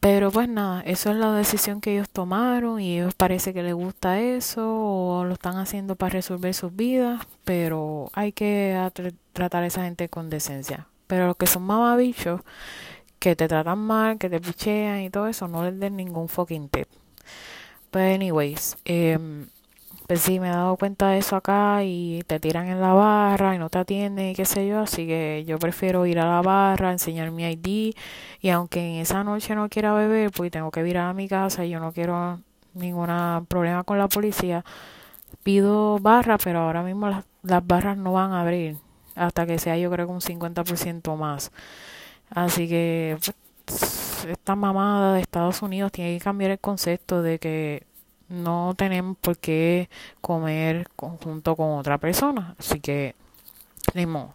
Pero 0.00 0.30
pues 0.30 0.48
nada, 0.48 0.82
eso 0.82 1.10
es 1.10 1.16
la 1.16 1.32
decisión 1.32 1.80
que 1.80 1.94
ellos 1.94 2.08
tomaron 2.08 2.80
y 2.80 2.96
ellos 2.96 3.14
parece 3.14 3.52
que 3.52 3.62
les 3.62 3.74
gusta 3.74 4.20
eso 4.20 4.62
o 4.64 5.24
lo 5.24 5.34
están 5.34 5.56
haciendo 5.58 5.96
para 5.96 6.10
resolver 6.10 6.54
sus 6.54 6.74
vidas, 6.74 7.26
pero 7.44 8.10
hay 8.12 8.32
que 8.32 8.78
tratar 9.32 9.64
a 9.64 9.66
esa 9.66 9.84
gente 9.84 10.08
con 10.08 10.30
decencia. 10.30 10.86
Pero 11.06 11.26
los 11.26 11.36
que 11.36 11.46
son 11.46 11.64
mamabichos, 11.64 12.40
que 13.18 13.36
te 13.36 13.48
tratan 13.48 13.78
mal, 13.78 14.18
que 14.18 14.30
te 14.30 14.40
pichean 14.40 15.00
y 15.00 15.10
todo 15.10 15.26
eso, 15.26 15.48
no 15.48 15.64
les 15.64 15.78
den 15.78 15.96
ningún 15.96 16.28
fucking 16.28 16.68
tip. 16.68 16.86
But 17.90 18.02
anyways, 18.02 18.76
eh, 18.84 19.18
pues 20.06 20.20
sí, 20.20 20.38
me 20.40 20.48
he 20.48 20.50
dado 20.50 20.76
cuenta 20.76 21.08
de 21.10 21.18
eso 21.18 21.36
acá 21.36 21.82
y 21.84 22.22
te 22.26 22.38
tiran 22.40 22.68
en 22.68 22.80
la 22.80 22.92
barra 22.92 23.54
y 23.54 23.58
no 23.58 23.70
te 23.70 23.78
atienden 23.78 24.30
y 24.30 24.34
qué 24.34 24.44
sé 24.44 24.66
yo, 24.66 24.80
así 24.80 25.06
que 25.06 25.44
yo 25.46 25.58
prefiero 25.58 26.06
ir 26.06 26.20
a 26.20 26.26
la 26.26 26.42
barra, 26.42 26.92
enseñar 26.92 27.30
mi 27.32 27.44
ID 27.44 27.94
y 28.40 28.50
aunque 28.50 28.80
en 28.80 29.00
esa 29.00 29.24
noche 29.24 29.54
no 29.54 29.68
quiera 29.68 29.94
beber, 29.94 30.30
pues 30.30 30.50
tengo 30.50 30.70
que 30.70 30.86
ir 30.86 30.98
a 30.98 31.12
mi 31.12 31.28
casa 31.28 31.64
y 31.64 31.70
yo 31.70 31.80
no 31.80 31.92
quiero 31.92 32.40
ningún 32.74 33.08
problema 33.48 33.84
con 33.84 33.98
la 33.98 34.08
policía, 34.08 34.64
pido 35.42 35.98
barra, 35.98 36.38
pero 36.38 36.60
ahora 36.60 36.82
mismo 36.82 37.08
las, 37.08 37.24
las 37.42 37.66
barras 37.66 37.96
no 37.96 38.12
van 38.12 38.32
a 38.32 38.42
abrir 38.42 38.76
hasta 39.16 39.46
que 39.46 39.58
sea 39.58 39.76
yo 39.78 39.90
creo 39.90 40.06
que 40.06 40.12
un 40.12 40.20
50% 40.20 41.16
más. 41.16 41.50
Así 42.30 42.68
que 42.68 43.18
pues, 43.66 44.26
esta 44.28 44.56
mamada 44.56 45.14
de 45.14 45.20
Estados 45.20 45.62
Unidos 45.62 45.92
tiene 45.92 46.16
que 46.18 46.24
cambiar 46.24 46.52
el 46.52 46.58
concepto 46.60 47.22
de 47.22 47.38
que 47.38 47.86
no 48.28 48.74
tenemos 48.76 49.16
por 49.18 49.38
qué 49.38 49.88
comer 50.20 50.88
junto 50.96 51.56
con 51.56 51.78
otra 51.78 51.98
persona. 51.98 52.54
Así 52.58 52.80
que, 52.80 53.14
ni 53.94 54.06
modo. 54.06 54.34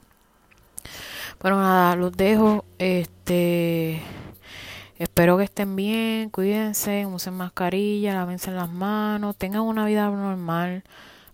Bueno, 1.42 1.58
nada, 1.60 1.96
los 1.96 2.12
dejo. 2.14 2.66
Este. 2.78 4.02
Espero 5.00 5.38
que 5.38 5.46
estén 5.46 5.76
bien, 5.76 6.30
cuídense, 6.30 7.08
usen 7.08 7.34
mascarilla, 7.34 8.14
lávense 8.14 8.52
las 8.52 8.70
manos, 8.70 9.36
tengan 9.36 9.62
una 9.64 9.86
vida 9.88 10.08
normal, 10.12 10.84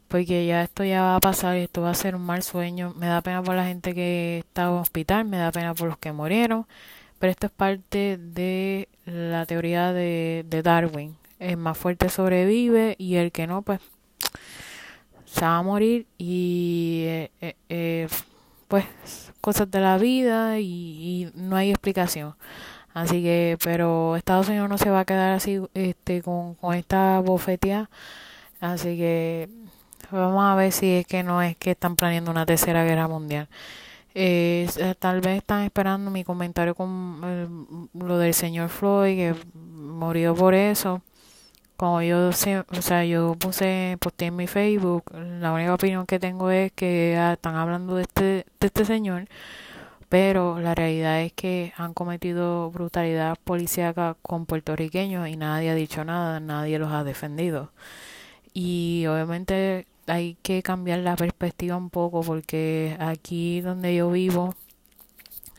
porque 0.08 0.46
ya 0.46 0.64
esto 0.64 0.86
ya 0.86 1.02
va 1.04 1.16
a 1.18 1.20
pasar 1.20 1.58
y 1.58 1.62
esto 1.64 1.82
va 1.82 1.90
a 1.92 1.94
ser 1.94 2.16
un 2.16 2.26
mal 2.26 2.44
sueño. 2.44 2.94
Me 2.98 3.08
da 3.08 3.22
pena 3.22 3.44
por 3.44 3.56
la 3.56 3.66
gente 3.66 3.94
que 3.94 4.40
está 4.40 4.64
en 4.64 4.70
hospital, 4.70 5.26
me 5.26 5.38
da 5.38 5.52
pena 5.52 5.74
por 5.76 5.90
los 5.90 5.98
que 5.98 6.14
murieron, 6.14 6.66
pero 7.20 7.32
esto 7.32 7.48
es 7.48 7.54
parte 7.54 8.18
de 8.18 8.90
la 9.06 9.46
teoría 9.46 9.92
de, 9.94 10.46
de 10.48 10.62
Darwin 10.64 11.18
el 11.40 11.58
más 11.58 11.78
fuerte 11.78 12.10
sobrevive 12.10 12.96
y 12.98 13.16
el 13.16 13.32
que 13.32 13.48
no, 13.48 13.62
pues 13.62 13.82
se 15.28 15.42
va 15.42 15.58
a 15.58 15.62
morir 15.62 16.08
y 16.18 17.04
eh, 17.06 17.32
eh, 17.42 17.56
eh, 17.70 18.08
pues 18.68 18.86
cosas 19.42 19.70
de 19.70 19.80
la 19.80 19.98
vida 19.98 20.60
y, 20.60 21.32
no 21.36 21.56
hay 21.56 21.70
explicación. 21.70 22.36
Así 22.94 23.22
que, 23.22 23.58
pero 23.64 24.16
Estados 24.16 24.50
Unidos 24.50 24.70
no 24.70 24.78
se 24.78 24.90
va 24.90 25.02
a 25.02 25.06
quedar 25.06 25.34
así 25.34 25.62
este 25.74 26.22
con, 26.24 26.56
con 26.56 26.76
esta 26.76 27.20
bofetea. 27.20 27.90
Así 28.60 28.98
que 28.98 29.50
vamos 30.12 30.44
a 30.44 30.56
ver 30.56 30.72
si 30.72 30.92
es 30.96 31.08
que 31.08 31.24
no 31.24 31.42
es 31.42 31.56
que 31.58 31.72
están 31.72 31.96
planeando 31.96 32.32
una 32.32 32.46
tercera 32.46 32.84
guerra 32.84 33.08
mundial. 33.08 33.48
tal 35.00 35.22
vez 35.22 35.38
están 35.38 35.64
esperando 35.64 36.12
mi 36.12 36.24
comentario 36.24 36.76
con 36.76 37.90
lo 37.94 38.18
del 38.18 38.34
señor 38.34 38.70
Floyd 38.70 39.16
que 39.16 39.36
murió 39.54 40.36
por 40.36 40.54
eso 40.56 41.02
como 41.78 42.02
yo, 42.02 42.30
o 42.30 42.34
sea, 42.82 43.06
yo 43.06 43.36
puse, 43.36 43.98
posté 44.00 44.26
en 44.28 44.36
mi 44.36 44.48
Facebook, 44.48 45.04
la 45.14 45.54
única 45.54 45.74
opinión 45.76 46.06
que 46.08 46.20
tengo 46.20 46.50
es 46.52 46.72
que 46.74 47.14
están 47.34 47.56
hablando 47.56 47.96
de 47.96 48.04
este, 48.04 48.24
de 48.60 48.68
este 48.68 48.86
señor, 48.86 49.28
pero 50.10 50.60
la 50.60 50.76
realidad 50.76 51.22
es 51.22 51.34
que 51.34 51.74
han 51.78 51.94
cometido 51.94 52.72
brutalidad 52.72 53.38
policíaca 53.44 54.18
con 54.22 54.46
puertorriqueños 54.46 55.28
y 55.28 55.38
nadie 55.38 55.70
ha 55.70 55.76
dicho 55.76 56.04
nada, 56.06 56.40
nadie 56.40 56.80
los 56.80 56.92
ha 56.92 57.04
defendido. 57.04 57.72
Y 58.54 59.06
obviamente 59.08 59.88
hay 60.08 60.38
que 60.42 60.64
cambiar 60.64 61.00
la 61.00 61.16
perspectiva 61.16 61.78
un 61.78 61.90
poco 61.90 62.22
porque 62.22 62.98
aquí 63.00 63.62
donde 63.62 63.96
yo 63.96 64.12
vivo 64.12 64.56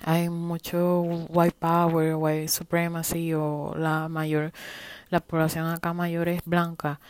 hay 0.04 0.28
mucho 0.30 1.02
white 1.28 1.56
power, 1.58 2.14
white 2.16 2.48
supremacy 2.48 3.34
o 3.34 3.74
la 3.76 4.08
mayor 4.08 4.52
la 5.10 5.20
población 5.20 5.66
acá 5.66 5.92
mayor 5.92 6.28
es 6.28 6.42
blanca 6.44 7.00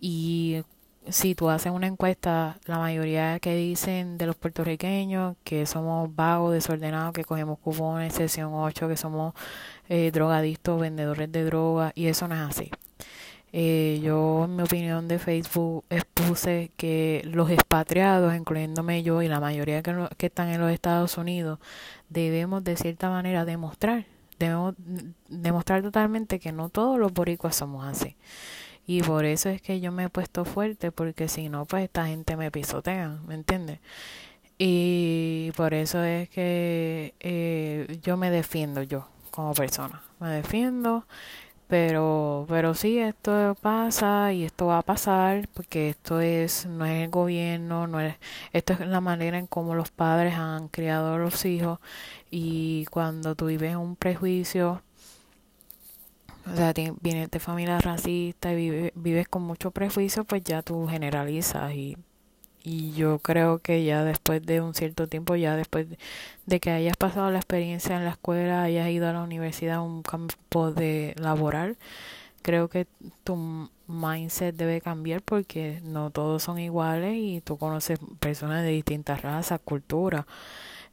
y 0.00 0.62
si 1.08 1.34
tú 1.34 1.48
haces 1.50 1.72
una 1.72 1.86
encuesta, 1.86 2.58
la 2.66 2.78
mayoría 2.78 3.38
que 3.40 3.54
dicen 3.54 4.18
de 4.18 4.26
los 4.26 4.36
puertorriqueños 4.36 5.36
que 5.44 5.66
somos 5.66 6.14
vagos, 6.14 6.52
desordenados, 6.52 7.12
que 7.12 7.24
cogemos 7.24 7.58
cupones, 7.58 8.14
sesión 8.14 8.52
8, 8.52 8.88
que 8.88 8.96
somos 8.96 9.34
eh, 9.88 10.10
drogadictos, 10.12 10.80
vendedores 10.80 11.30
de 11.30 11.44
drogas, 11.44 11.92
y 11.94 12.06
eso 12.06 12.26
no 12.28 12.34
es 12.34 12.40
así. 12.40 12.70
Eh, 13.52 14.00
yo, 14.02 14.44
en 14.44 14.56
mi 14.56 14.62
opinión 14.64 15.08
de 15.08 15.18
Facebook, 15.18 15.84
expuse 15.88 16.70
que 16.76 17.22
los 17.24 17.50
expatriados, 17.50 18.34
incluyéndome 18.34 19.02
yo 19.02 19.22
y 19.22 19.28
la 19.28 19.40
mayoría 19.40 19.82
que, 19.82 19.94
que 20.18 20.26
están 20.26 20.48
en 20.48 20.60
los 20.60 20.70
Estados 20.72 21.16
Unidos, 21.16 21.58
debemos 22.08 22.64
de 22.64 22.76
cierta 22.76 23.10
manera 23.10 23.44
demostrar 23.44 24.06
debemos 24.38 24.74
demostrar 25.28 25.82
totalmente 25.82 26.38
que 26.38 26.52
no 26.52 26.68
todos 26.68 26.98
los 26.98 27.12
boricuas 27.12 27.56
somos 27.56 27.86
así. 27.86 28.16
Y 28.86 29.02
por 29.02 29.24
eso 29.24 29.48
es 29.48 29.60
que 29.60 29.80
yo 29.80 29.90
me 29.90 30.04
he 30.04 30.08
puesto 30.08 30.44
fuerte, 30.44 30.92
porque 30.92 31.28
si 31.28 31.48
no, 31.48 31.64
pues 31.66 31.84
esta 31.84 32.06
gente 32.06 32.36
me 32.36 32.50
pisotea, 32.50 33.18
¿me 33.26 33.34
entiendes? 33.34 33.80
Y 34.58 35.52
por 35.56 35.74
eso 35.74 36.02
es 36.02 36.28
que 36.30 37.14
eh, 37.20 37.98
yo 38.02 38.16
me 38.16 38.30
defiendo 38.30 38.82
yo 38.82 39.08
como 39.30 39.52
persona. 39.54 40.02
Me 40.20 40.28
defiendo, 40.30 41.06
Pero, 41.68 42.46
pero 42.48 42.74
sí, 42.74 42.98
esto 42.98 43.56
pasa 43.60 44.32
y 44.32 44.44
esto 44.44 44.66
va 44.66 44.78
a 44.78 44.82
pasar 44.82 45.48
porque 45.54 45.88
esto 45.90 46.20
es, 46.20 46.66
no 46.66 46.84
es 46.86 47.02
el 47.04 47.10
gobierno, 47.10 47.86
no 47.88 48.00
es, 48.00 48.16
esto 48.52 48.72
es 48.74 48.80
la 48.80 49.00
manera 49.00 49.38
en 49.38 49.46
cómo 49.48 49.74
los 49.74 49.90
padres 49.90 50.34
han 50.34 50.68
criado 50.68 51.14
a 51.14 51.18
los 51.18 51.44
hijos. 51.44 51.80
Y 52.30 52.86
cuando 52.86 53.34
tú 53.34 53.46
vives 53.46 53.76
un 53.76 53.96
prejuicio, 53.96 54.82
o 56.50 56.56
sea, 56.56 56.72
vienes 57.00 57.30
de 57.30 57.40
familia 57.40 57.78
racista 57.78 58.52
y 58.52 58.90
vives 58.94 59.28
con 59.28 59.42
mucho 59.42 59.70
prejuicio, 59.72 60.24
pues 60.24 60.44
ya 60.44 60.62
tú 60.62 60.86
generalizas 60.86 61.72
y 61.74 61.96
y 62.66 62.92
yo 62.94 63.20
creo 63.20 63.60
que 63.60 63.84
ya 63.84 64.02
después 64.02 64.44
de 64.44 64.60
un 64.60 64.74
cierto 64.74 65.06
tiempo, 65.06 65.36
ya 65.36 65.54
después 65.54 65.86
de 66.46 66.60
que 66.60 66.70
hayas 66.72 66.96
pasado 66.96 67.30
la 67.30 67.38
experiencia 67.38 67.96
en 67.96 68.04
la 68.04 68.10
escuela, 68.10 68.64
hayas 68.64 68.88
ido 68.90 69.08
a 69.08 69.12
la 69.12 69.22
universidad 69.22 69.76
a 69.76 69.82
un 69.82 70.02
campo 70.02 70.72
de 70.72 71.14
laboral, 71.16 71.76
creo 72.42 72.68
que 72.68 72.88
tu 73.22 73.70
mindset 73.86 74.56
debe 74.56 74.80
cambiar 74.80 75.22
porque 75.22 75.80
no 75.84 76.10
todos 76.10 76.42
son 76.42 76.58
iguales 76.58 77.14
y 77.16 77.40
tú 77.40 77.56
conoces 77.56 78.00
personas 78.18 78.64
de 78.64 78.70
distintas 78.70 79.22
razas, 79.22 79.60
culturas, 79.64 80.26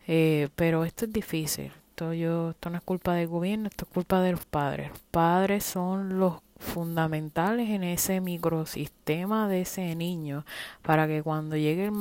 eh, 0.07 0.49
pero 0.55 0.85
esto 0.85 1.05
es 1.05 1.13
difícil. 1.13 1.71
Esto, 1.89 2.13
yo, 2.13 2.51
esto 2.51 2.69
no 2.69 2.77
es 2.77 2.83
culpa 2.83 3.15
del 3.15 3.27
gobierno, 3.27 3.67
esto 3.67 3.85
es 3.85 3.91
culpa 3.91 4.21
de 4.21 4.33
los 4.33 4.45
padres. 4.45 4.89
Los 4.89 4.99
padres 5.11 5.63
son 5.63 6.19
los 6.19 6.35
fundamentales 6.63 7.69
en 7.69 7.83
ese 7.83 8.21
microsistema 8.21 9.47
de 9.47 9.61
ese 9.61 9.95
niño 9.95 10.45
para 10.81 11.07
que 11.07 11.21
cuando 11.21 11.55
llegue 11.55 11.85
el 11.85 11.91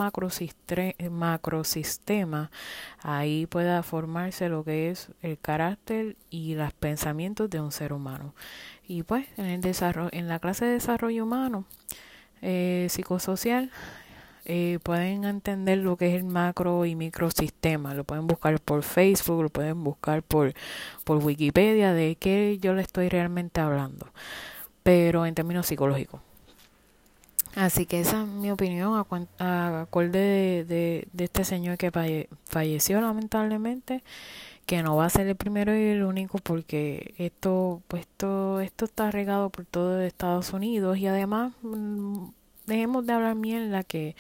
macrosistema 1.11 2.51
ahí 3.03 3.47
pueda 3.47 3.83
formarse 3.83 4.49
lo 4.49 4.65
que 4.65 4.91
es 4.91 5.11
el 5.21 5.39
carácter 5.39 6.17
y 6.31 6.55
los 6.55 6.73
pensamientos 6.73 7.51
de 7.51 7.61
un 7.61 7.73
ser 7.73 7.93
humano 7.93 8.35
y 8.87 9.03
pues 9.03 9.27
en 9.37 9.47
el 9.47 9.61
desarrollo 9.61 10.11
en 10.13 10.29
la 10.29 10.39
clase 10.39 10.65
de 10.65 10.73
desarrollo 10.73 11.25
humano 11.25 11.65
eh, 12.41 12.87
psicosocial 12.89 13.71
eh, 14.45 14.81
pueden 14.83 15.25
entender 15.25 15.79
lo 15.79 15.97
que 15.97 16.09
es 16.09 16.15
el 16.17 16.25
macro 16.25 16.85
y 16.85 16.97
microsistema. 16.97 17.95
Lo 17.95 18.03
pueden 18.03 18.27
buscar 18.27 18.59
por 18.61 18.83
Facebook, 18.83 19.41
lo 19.41 19.49
pueden 19.51 19.85
buscar 19.85 20.25
por, 20.25 20.53
por 21.05 21.19
Wikipedia 21.19 21.93
de 21.93 22.17
qué 22.17 22.59
yo 22.61 22.75
le 22.75 22.83
estoy 22.83 23.09
realmente 23.09 23.61
hablando 23.61 24.09
pero 24.83 25.27
en 25.27 25.35
términos 25.35 25.67
psicológicos. 25.67 26.21
Así 27.55 27.85
que 27.85 28.01
esa 28.01 28.23
es 28.23 28.29
mi 28.29 28.51
opinión 28.51 28.95
a, 29.39 29.81
acorde 29.83 30.65
de, 30.65 31.07
de, 31.13 31.25
este 31.25 31.45
señor 31.45 31.77
que 31.77 31.91
falleció 32.47 33.01
lamentablemente, 33.01 34.03
que 34.65 34.83
no 34.83 34.97
va 34.97 35.07
a 35.07 35.11
ser 35.11 35.27
el 35.27 35.37
primero 35.37 35.77
y 35.77 35.83
el 35.83 36.05
único 36.05 36.39
porque 36.39 37.15
esto, 37.19 37.83
pues 37.89 38.03
esto, 38.03 38.61
esto 38.61 38.87
está 38.87 39.11
regado 39.11 39.51
por 39.51 39.67
todo 39.67 40.01
Estados 40.01 40.53
Unidos 40.55 40.97
y 40.97 41.07
además 41.07 41.53
mm, 41.63 42.29
dejemos 42.67 43.05
de 43.07 43.13
hablar 43.13 43.35
mierda 43.35 43.83
que, 43.83 44.17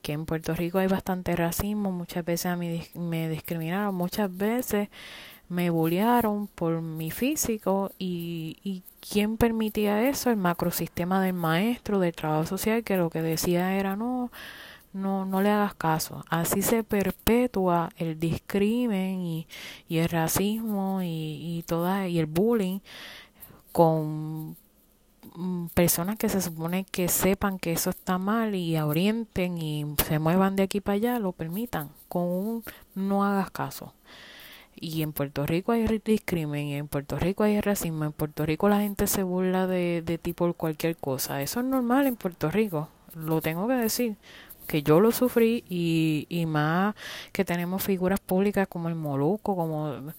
que 0.00 0.12
en 0.12 0.24
Puerto 0.24 0.54
Rico 0.54 0.78
hay 0.78 0.86
bastante 0.86 1.34
racismo, 1.34 1.90
muchas 1.90 2.24
veces 2.24 2.46
a 2.46 2.56
mí 2.56 2.82
me 2.94 3.28
discriminaron, 3.28 3.94
muchas 3.94 4.34
veces 4.36 4.88
me 5.48 5.70
bullearon 5.70 6.46
por 6.46 6.80
mi 6.80 7.10
físico 7.10 7.90
y, 7.98 8.58
y 8.62 8.82
quién 9.10 9.36
permitía 9.36 10.08
eso 10.08 10.30
el 10.30 10.36
macrosistema 10.36 11.22
del 11.22 11.34
maestro 11.34 11.98
del 11.98 12.14
trabajo 12.14 12.46
social 12.46 12.84
que 12.84 12.96
lo 12.96 13.10
que 13.10 13.22
decía 13.22 13.74
era 13.76 13.96
no 13.96 14.30
no 14.92 15.24
no 15.24 15.42
le 15.42 15.50
hagas 15.50 15.74
caso 15.74 16.24
así 16.30 16.62
se 16.62 16.84
perpetúa 16.84 17.90
el 17.96 18.18
discrimen 18.18 19.20
y, 19.20 19.46
el 19.88 20.08
racismo 20.08 21.02
y, 21.02 21.06
y 21.06 21.64
y 22.08 22.18
el 22.18 22.26
bullying 22.26 22.80
con 23.72 24.56
mm, 25.36 25.66
personas 25.74 26.16
que 26.16 26.28
se 26.28 26.40
supone 26.40 26.84
que 26.84 27.08
sepan 27.08 27.58
que 27.58 27.72
eso 27.72 27.90
está 27.90 28.18
mal 28.18 28.54
y 28.54 28.76
orienten 28.78 29.58
y 29.58 29.84
se 30.06 30.18
muevan 30.18 30.56
de 30.56 30.64
aquí 30.64 30.80
para 30.80 30.96
allá 30.96 31.18
lo 31.20 31.32
permitan. 31.32 31.90
Con 32.08 32.22
un 32.24 32.64
no 32.94 33.24
hagas 33.24 33.50
caso 33.50 33.94
y 34.80 35.02
en 35.02 35.12
Puerto 35.12 35.46
Rico 35.46 35.72
hay 35.72 35.86
discrimen, 36.04 36.68
en 36.68 36.88
Puerto 36.88 37.18
Rico 37.18 37.44
hay 37.44 37.60
racismo, 37.60 38.04
en 38.04 38.12
Puerto 38.12 38.46
Rico 38.46 38.68
la 38.68 38.80
gente 38.80 39.06
se 39.06 39.22
burla 39.22 39.66
de, 39.66 40.02
de 40.04 40.18
ti 40.18 40.34
cualquier 40.34 40.96
cosa. 40.96 41.42
Eso 41.42 41.60
es 41.60 41.66
normal 41.66 42.06
en 42.06 42.16
Puerto 42.16 42.50
Rico, 42.50 42.88
lo 43.14 43.40
tengo 43.40 43.66
que 43.68 43.74
decir, 43.74 44.16
que 44.66 44.82
yo 44.82 45.00
lo 45.00 45.12
sufrí 45.12 45.64
y, 45.68 46.26
y 46.28 46.46
más 46.46 46.94
que 47.32 47.44
tenemos 47.44 47.82
figuras 47.82 48.20
públicas 48.20 48.68
como 48.68 48.88
el 48.88 48.94
Moluco, 48.94 49.56
como 49.56 50.12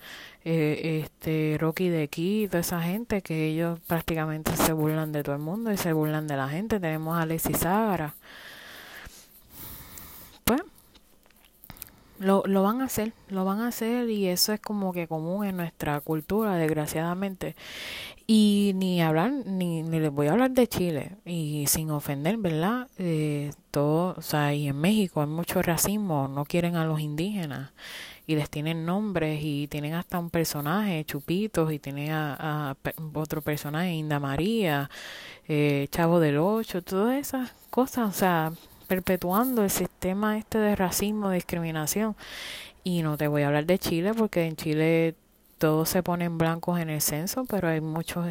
eh, 0.44 1.04
este 1.06 1.58
Rocky 1.60 1.90
de 1.90 2.04
aquí, 2.04 2.48
toda 2.48 2.62
esa 2.62 2.82
gente 2.82 3.22
que 3.22 3.48
ellos 3.48 3.80
prácticamente 3.88 4.56
se 4.58 4.74
burlan 4.74 5.12
de 5.12 5.24
todo 5.24 5.36
el 5.36 5.42
mundo 5.42 5.72
y 5.72 5.78
se 5.78 5.94
burlan 5.94 6.28
de 6.28 6.36
la 6.36 6.50
gente. 6.50 6.80
Tenemos 6.80 7.18
a 7.18 7.22
Alexis 7.22 7.60
Zagara 7.60 8.16
Lo, 12.20 12.44
lo 12.46 12.64
van 12.64 12.82
a 12.82 12.86
hacer, 12.86 13.14
lo 13.30 13.46
van 13.46 13.62
a 13.62 13.70
hacer 13.70 14.10
y 14.10 14.28
eso 14.28 14.54
es 14.54 14.60
como 14.60 14.92
que 14.94 15.08
común 15.08 15.46
en 15.46 15.58
nuestra 15.58 16.00
cultura, 16.02 16.56
desgraciadamente. 16.56 17.56
Y 18.28 18.74
ni 18.76 19.02
hablar, 19.02 19.32
ni, 19.32 19.82
ni 19.82 20.00
les 20.00 20.12
voy 20.12 20.28
a 20.28 20.34
hablar 20.34 20.52
de 20.52 20.68
Chile, 20.68 21.18
y 21.26 21.66
sin 21.68 21.90
ofender, 21.90 22.38
¿verdad? 22.38 22.88
Eh, 23.00 23.52
todo, 23.72 24.14
o 24.18 24.22
sea, 24.22 24.54
y 24.54 24.68
en 24.68 24.80
México 24.80 25.22
hay 25.22 25.28
mucho 25.28 25.64
racismo, 25.64 26.28
no 26.28 26.46
quieren 26.46 26.76
a 26.76 26.86
los 26.86 27.00
indígenas 27.00 27.72
y 28.30 28.36
les 28.36 28.48
tienen 28.48 28.86
nombres 28.86 29.40
y 29.42 29.68
tienen 29.68 29.96
hasta 29.96 30.20
un 30.20 30.30
personaje, 30.30 31.04
Chupitos, 31.06 31.74
y 31.74 31.80
tienen 31.80 32.12
a, 32.12 32.78
otro 33.16 33.42
personaje, 33.42 33.94
Inda 33.94 34.20
María, 34.20 34.92
eh, 35.48 35.88
Chavo 35.90 36.20
del 36.20 36.38
Ocho, 36.38 36.84
todas 36.84 37.18
esas 37.18 37.52
cosas, 37.72 38.08
o 38.08 38.14
sea, 38.14 38.52
perpetuando 38.90 39.64
el 39.64 39.70
sistema 39.70 40.38
este 40.40 40.58
de 40.58 40.76
racismo, 40.76 41.30
discriminación. 41.30 42.16
Y 42.84 43.04
no 43.04 43.18
te 43.18 43.28
voy 43.28 43.44
a 43.44 43.48
hablar 43.48 43.68
de 43.68 43.78
Chile 43.78 44.14
porque 44.16 44.46
en 44.46 44.56
Chile 44.56 45.16
todos 45.60 45.90
se 45.90 46.02
ponen 46.02 46.40
blancos 46.40 46.80
en 46.80 46.90
el 46.90 47.00
censo, 47.00 47.46
pero 47.46 47.68
hay 47.68 47.82
muchos, 47.82 48.26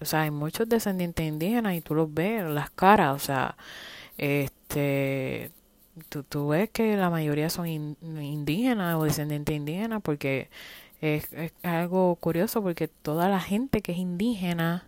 o 0.00 0.04
sea, 0.04 0.22
hay 0.22 0.30
muchos 0.30 0.68
descendientes 0.68 1.26
indígenas 1.26 1.74
y 1.74 1.80
tú 1.80 1.94
los 1.94 2.12
ves, 2.12 2.44
las 2.44 2.70
caras, 2.70 3.16
o 3.16 3.18
sea, 3.18 3.56
este, 4.18 5.50
tú, 6.10 6.24
tú 6.24 6.48
ves 6.48 6.68
que 6.70 6.96
la 6.96 7.08
mayoría 7.08 7.48
son 7.48 7.66
indígenas 7.66 8.96
o 8.96 9.04
descendientes 9.04 9.56
indígenas 9.56 10.02
porque 10.02 10.50
es, 11.00 11.32
es 11.32 11.52
algo 11.62 12.16
curioso 12.16 12.62
porque 12.62 12.88
toda 12.88 13.30
la 13.30 13.40
gente 13.40 13.80
que 13.80 13.92
es 13.92 13.98
indígena 13.98 14.84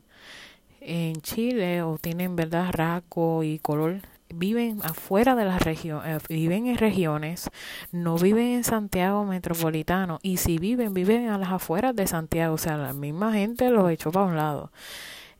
en 0.82 1.14
Chile 1.22 1.82
o 1.82 1.96
tienen 1.98 2.36
verdad 2.36 2.72
rasgo 2.72 3.42
y 3.42 3.58
color 3.58 4.02
viven 4.28 4.80
afuera 4.82 5.34
de 5.34 5.44
las 5.44 5.62
regiones, 5.62 6.22
eh, 6.22 6.26
viven 6.28 6.66
en 6.66 6.78
regiones, 6.78 7.50
no 7.92 8.18
viven 8.18 8.48
en 8.48 8.64
Santiago 8.64 9.24
metropolitano 9.24 10.18
y 10.22 10.38
si 10.38 10.58
viven, 10.58 10.94
viven 10.94 11.28
a 11.28 11.38
las 11.38 11.50
afueras 11.50 11.94
de 11.96 12.06
Santiago, 12.06 12.54
o 12.54 12.58
sea, 12.58 12.76
la 12.76 12.92
misma 12.92 13.32
gente 13.32 13.70
los 13.70 13.90
echó 13.90 14.10
para 14.12 14.26
un 14.26 14.36
lado. 14.36 14.72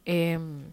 Em, 0.04 0.72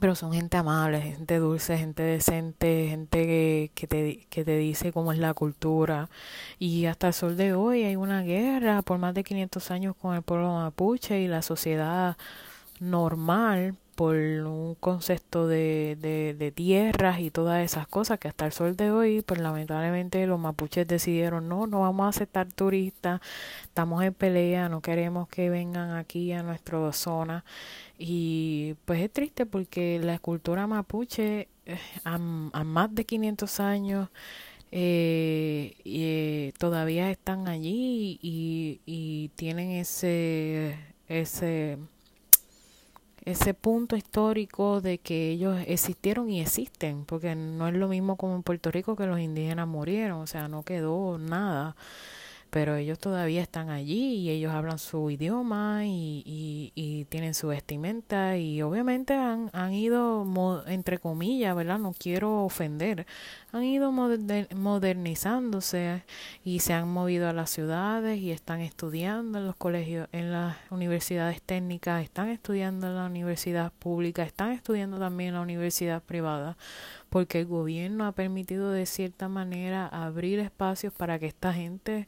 pero 0.00 0.14
son 0.14 0.32
gente 0.32 0.56
amable, 0.56 1.00
gente 1.00 1.38
dulce, 1.38 1.78
gente 1.78 2.02
decente, 2.02 2.86
gente 2.90 3.26
que, 3.26 3.70
que, 3.74 3.86
te, 3.86 4.26
que 4.28 4.44
te 4.44 4.58
dice 4.58 4.92
cómo 4.92 5.12
es 5.12 5.18
la 5.18 5.32
cultura. 5.34 6.10
Y 6.58 6.86
hasta 6.86 7.08
el 7.08 7.14
sol 7.14 7.36
de 7.36 7.54
hoy 7.54 7.84
hay 7.84 7.96
una 7.96 8.22
guerra 8.22 8.82
por 8.82 8.98
más 8.98 9.14
de 9.14 9.24
500 9.24 9.70
años 9.70 9.96
con 9.96 10.14
el 10.14 10.22
pueblo 10.22 10.52
mapuche 10.52 11.20
y 11.20 11.28
la 11.28 11.42
sociedad 11.42 12.16
normal 12.80 13.76
por 13.96 14.14
un 14.14 14.74
concepto 14.76 15.48
de, 15.48 15.96
de, 16.38 16.52
tierras 16.52 17.18
y 17.20 17.30
todas 17.30 17.64
esas 17.64 17.88
cosas 17.88 18.18
que 18.18 18.28
hasta 18.28 18.46
el 18.46 18.52
sol 18.52 18.76
de 18.76 18.90
hoy, 18.90 19.22
pues 19.22 19.40
lamentablemente 19.40 20.26
los 20.26 20.38
mapuches 20.38 20.86
decidieron 20.86 21.48
no, 21.48 21.66
no 21.66 21.80
vamos 21.80 22.06
a 22.06 22.10
aceptar 22.10 22.52
turistas, 22.52 23.20
estamos 23.62 24.04
en 24.04 24.14
pelea, 24.14 24.68
no 24.68 24.80
queremos 24.82 25.28
que 25.28 25.50
vengan 25.50 25.96
aquí 25.96 26.32
a 26.32 26.42
nuestra 26.42 26.92
zona 26.92 27.44
y 27.98 28.74
pues 28.84 29.00
es 29.00 29.10
triste 29.10 29.46
porque 29.46 29.98
la 29.98 30.18
cultura 30.18 30.66
mapuche 30.66 31.48
eh, 31.64 31.78
a, 32.04 32.18
más 32.18 32.94
de 32.94 33.04
500 33.06 33.60
años 33.60 34.08
eh, 34.72 35.74
eh, 35.84 36.52
todavía 36.58 37.10
están 37.10 37.48
allí 37.48 38.18
y, 38.22 38.80
y 38.84 39.30
tienen 39.36 39.70
ese 39.70 40.78
ese 41.08 41.78
ese 43.26 43.54
punto 43.54 43.96
histórico 43.96 44.80
de 44.80 44.98
que 44.98 45.30
ellos 45.32 45.58
existieron 45.66 46.30
y 46.30 46.40
existen, 46.40 47.04
porque 47.04 47.34
no 47.34 47.68
es 47.68 47.74
lo 47.74 47.88
mismo 47.88 48.16
como 48.16 48.36
en 48.36 48.42
Puerto 48.42 48.70
Rico 48.70 48.96
que 48.96 49.06
los 49.06 49.20
indígenas 49.20 49.68
murieron, 49.68 50.20
o 50.22 50.26
sea, 50.26 50.48
no 50.48 50.62
quedó 50.64 51.18
nada. 51.18 51.76
pero 52.50 52.76
ellos 52.76 52.98
todavía 52.98 53.42
están 53.42 53.68
allí 53.70 54.14
y 54.16 54.30
ellos 54.30 54.52
hablan 54.52 54.78
su 54.78 55.10
idioma 55.10 55.84
y, 55.84 56.22
y, 56.24 56.72
y 56.74 57.04
tienen 57.06 57.34
su 57.34 57.48
vestimenta 57.48 58.38
y 58.38 58.62
obviamente 58.62 59.14
han, 59.14 59.50
han 59.52 59.74
ido, 59.74 60.24
entre 60.66 60.98
comillas, 60.98 61.54
¿verdad? 61.56 61.78
No 61.78 61.92
quiero 61.98 62.44
ofender, 62.44 63.06
han 63.56 63.64
ido 63.64 63.92
modernizándose 63.92 66.04
y 66.44 66.60
se 66.60 66.72
han 66.72 66.88
movido 66.88 67.28
a 67.28 67.32
las 67.32 67.50
ciudades 67.50 68.18
y 68.18 68.30
están 68.30 68.60
estudiando 68.60 69.38
en 69.38 69.46
los 69.46 69.56
colegios, 69.56 70.08
en 70.12 70.32
las 70.32 70.56
universidades 70.70 71.42
técnicas, 71.42 72.02
están 72.02 72.28
estudiando 72.28 72.86
en 72.86 72.96
la 72.96 73.06
universidad 73.06 73.72
pública, 73.72 74.22
están 74.22 74.52
estudiando 74.52 74.98
también 74.98 75.28
en 75.28 75.34
la 75.34 75.40
universidad 75.40 76.02
privada, 76.02 76.56
porque 77.10 77.40
el 77.40 77.46
gobierno 77.46 78.06
ha 78.06 78.12
permitido 78.12 78.70
de 78.70 78.86
cierta 78.86 79.28
manera 79.28 79.86
abrir 79.86 80.38
espacios 80.38 80.92
para 80.92 81.18
que 81.18 81.26
esta 81.26 81.52
gente 81.52 82.06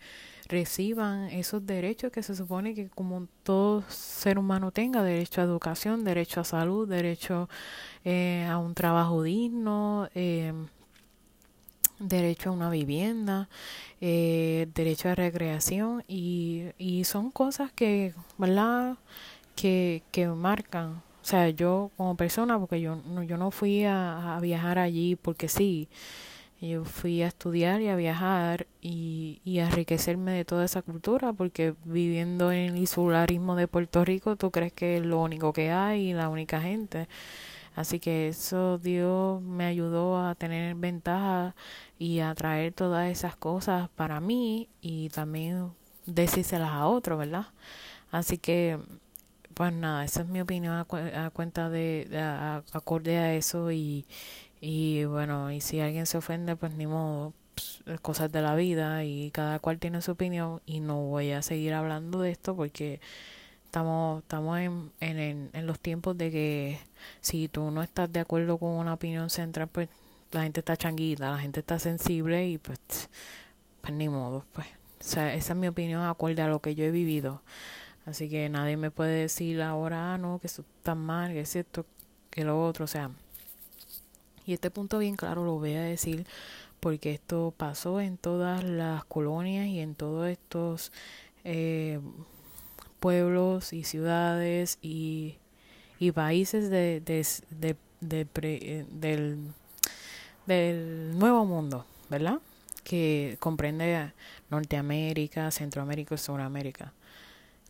reciban 0.49 1.25
esos 1.25 1.67
derechos 1.67 2.11
que 2.11 2.23
se 2.23 2.35
supone 2.35 2.75
que 2.75 2.89
como 2.89 3.29
todo 3.43 3.83
ser 3.89 4.39
humano 4.39 4.73
tenga, 4.73 5.03
derecho 5.03 5.41
a 5.41 5.45
educación, 5.45 6.05
derecho 6.05 6.41
a 6.41 6.45
salud, 6.45 6.89
derecho 6.89 7.49
eh, 8.05 8.47
a 8.49 8.59
un 8.59 8.75
trabajo 8.75 9.23
digno, 9.23 10.09
eh, 10.15 10.53
derecho 11.99 12.51
a 12.51 12.53
una 12.53 12.71
vivienda, 12.71 13.49
eh, 14.01 14.69
derecho 14.75 15.09
a 15.09 15.15
recreación 15.15 16.05
y, 16.09 16.67
y 16.79 17.05
son 17.05 17.31
cosas 17.31 17.73
que, 17.73 18.15
¿verdad? 18.39 18.97
Que, 19.57 20.03
que 20.13 20.29
marcan. 20.29 21.03
O 21.23 21.25
sea, 21.31 21.51
yo 21.51 21.91
como 21.97 22.17
persona, 22.17 22.59
porque 22.59 22.81
yo 22.81 22.97
no, 22.97 23.23
yo 23.23 23.37
no 23.37 23.51
fui 23.51 23.85
a, 23.85 24.39
viajar 24.41 24.79
allí 24.79 25.17
porque 25.17 25.49
sí, 25.49 25.89
yo 26.61 26.85
fui 26.85 27.23
a 27.23 27.29
estudiar 27.29 27.81
y 27.83 27.89
a 27.89 27.97
viajar 27.97 28.67
y, 28.81 29.41
y 29.45 29.59
a 29.61 29.67
enriquecerme 29.67 30.33
de 30.33 30.45
toda 30.45 30.65
esa 30.65 30.83
cultura, 30.83 31.33
porque 31.33 31.75
viviendo 31.85 32.53
en 32.53 32.71
el 32.73 32.77
insularismo 32.79 33.57
de 33.57 33.69
Puerto 33.69 34.05
Rico, 34.05 34.37
tú 34.37 34.51
crees 34.51 34.73
que 34.73 34.99
es 34.99 35.05
lo 35.07 35.21
único 35.23 35.53
que 35.53 35.71
hay 35.71 36.11
y 36.11 36.15
la 36.15 36.29
única 36.29 36.61
gente. 36.61 37.09
Así 37.79 38.01
que 38.01 38.27
eso 38.29 38.79
Dios 38.79 39.41
me 39.41 39.65
ayudó 39.65 40.19
a 40.19 40.35
tener 40.35 40.75
ventaja 40.75 41.55
y 41.97 42.19
a 42.19 42.35
traer 42.35 42.73
todas 42.73 43.09
esas 43.09 43.37
cosas 43.37 43.89
para 43.91 44.21
mí 44.21 44.69
y 44.81 45.11
también 45.11 45.71
decírselas 46.05 46.71
a 46.71 46.89
otros, 46.89 47.21
¿verdad? 47.21 47.47
Así 48.11 48.39
que, 48.39 48.81
pues 49.55 49.73
nada, 49.73 50.05
esa 50.05 50.23
es 50.23 50.29
mi 50.29 50.41
opinión 50.41 50.75
a, 50.75 51.31
cuenta 51.33 51.71
de, 51.71 52.09
a, 52.21 52.65
acorde 52.73 53.19
a 53.19 53.35
eso 53.35 53.71
y, 53.71 54.07
y 54.61 55.05
bueno, 55.05 55.53
y 55.53 55.61
si 55.61 55.79
alguien 55.81 56.07
se 56.07 56.19
ofende, 56.19 56.57
pues 56.57 56.75
ni 56.75 56.89
modo, 56.89 57.33
pues, 57.55 58.01
cosas 58.03 58.33
de 58.33 58.43
la 58.43 58.57
vida 58.57 59.05
y 59.05 59.31
cada 59.31 59.61
cual 59.61 59.79
tiene 59.79 60.03
su 60.03 60.13
opinión 60.13 60.63
y 60.67 60.81
no 60.81 61.03
voy 61.03 61.31
a 61.31 61.43
seguir 61.43 61.75
hablando 61.75 62.21
de 62.23 62.33
esto 62.33 62.57
porque 62.57 63.01
estamos 63.69 64.23
estamos 64.23 64.59
en, 64.59 64.93
en, 65.01 65.51
en 65.53 65.67
los 65.67 65.79
tiempos 65.79 66.17
de 66.17 66.31
que 66.31 66.81
si 67.21 67.49
tú 67.49 67.71
no 67.71 67.83
estás 67.83 68.11
de 68.11 68.21
acuerdo 68.21 68.57
con 68.59 68.71
una 68.71 68.95
opinión 68.95 69.29
central, 69.29 69.69
pues 69.69 69.89
la 70.33 70.43
gente 70.43 70.61
está 70.61 70.77
changuita, 70.77 71.31
la 71.31 71.39
gente 71.39 71.61
está 71.61 71.79
sensible 71.79 72.47
y 72.49 72.59
pues, 72.59 72.79
pues 73.81 73.93
ni 73.93 74.09
modo, 74.09 74.45
pues. 74.53 74.67
O 75.01 75.05
sea, 75.05 75.35
esa 75.35 75.53
es 75.53 75.59
mi 75.59 75.69
opinión 75.69 76.03
acorde 76.03 76.43
a 76.43 76.49
lo 76.49 76.61
que 76.61 76.75
yo 76.75 76.85
he 76.85 76.91
vivido. 76.91 77.43
Así 78.07 78.29
que 78.29 78.49
nadie 78.49 78.77
me 78.77 78.91
puede 78.91 79.21
decir 79.21 79.63
ahora, 79.63 80.15
ah, 80.15 80.19
no, 80.19 80.39
que 80.39 80.47
eso 80.49 80.65
está 80.79 80.95
mal, 80.95 81.33
que 81.33 81.41
es 81.41 81.55
esto, 81.57 81.87
que 82.31 82.45
lo 82.45 82.65
otro, 82.65 82.85
o 82.85 82.89
sea. 82.89 83.11
Y 84.47 84.55
este 84.55 84.71
punto 84.71 84.99
bien 84.99 85.17
claro 85.17 85.45
lo 85.45 85.59
voy 85.59 85.75
a 85.75 85.83
decir 85.83 86.27
porque 86.81 87.13
esto 87.13 87.53
pasó 87.57 88.01
en 88.01 88.17
todas 88.17 88.65
las 88.65 89.05
colonias 89.05 89.67
y 89.67 89.81
en 89.81 89.95
todos 89.95 90.29
estos 90.29 90.93
eh, 91.45 92.01
pueblos 93.01 93.73
y 93.73 93.85
ciudades 93.85 94.79
y, 94.83 95.39
y 95.99 96.13
países 96.13 96.71
de, 96.71 97.01
de, 97.01 97.77
de, 98.01 98.27
eh, 98.43 98.87
del, 98.91 99.39
del 100.47 101.19
nuevo 101.19 101.45
mundo, 101.45 101.87
¿verdad? 102.09 102.41
Que 102.85 103.37
comprende 103.41 104.13
Norteamérica, 104.51 105.51
Centroamérica 105.51 106.15
y 106.15 106.19
Sudamérica. 106.19 106.93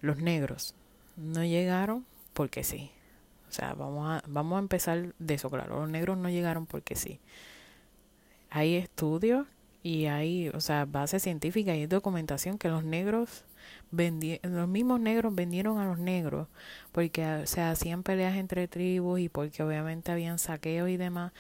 Los 0.01 0.19
negros 0.19 0.75
no 1.17 1.45
llegaron 1.45 2.07
porque 2.33 2.63
sí. 2.65 2.91
O 3.49 3.53
sea, 3.53 3.75
vamos 3.75 4.09
a, 4.09 4.23
vamos 4.29 4.57
a 4.57 4.61
empezar 4.61 5.15
de 5.19 5.35
eso, 5.35 5.51
claro. 5.51 5.81
Los 5.81 5.91
negros 5.91 6.19
no 6.19 6.29
llegaron 6.29 6.67
porque 6.67 6.95
sí. 6.97 7.19
Hay 8.51 8.77
estudios 8.77 9.47
y 9.89 10.05
hay, 10.05 10.51
o 10.51 10.61
sea, 10.61 10.85
base 10.85 11.19
científica 11.19 11.75
y 11.75 11.87
documentación 11.87 12.59
que 12.59 12.69
los 12.69 12.85
negros 12.85 13.45
los 13.91 14.69
mismos 14.69 15.01
negros 15.01 15.35
vendieron 15.35 15.79
a 15.79 15.87
los 15.87 15.99
negros 15.99 16.47
porque 16.93 17.47
se 17.47 17.63
hacían 17.63 18.03
peleas 18.03 18.37
entre 18.37 18.69
tribus 18.69 19.21
y 19.21 19.31
porque 19.31 19.63
obviamente 19.63 20.13
habían 20.13 20.39
saqueos 20.39 20.91
y 20.91 20.99
demás 20.99 21.33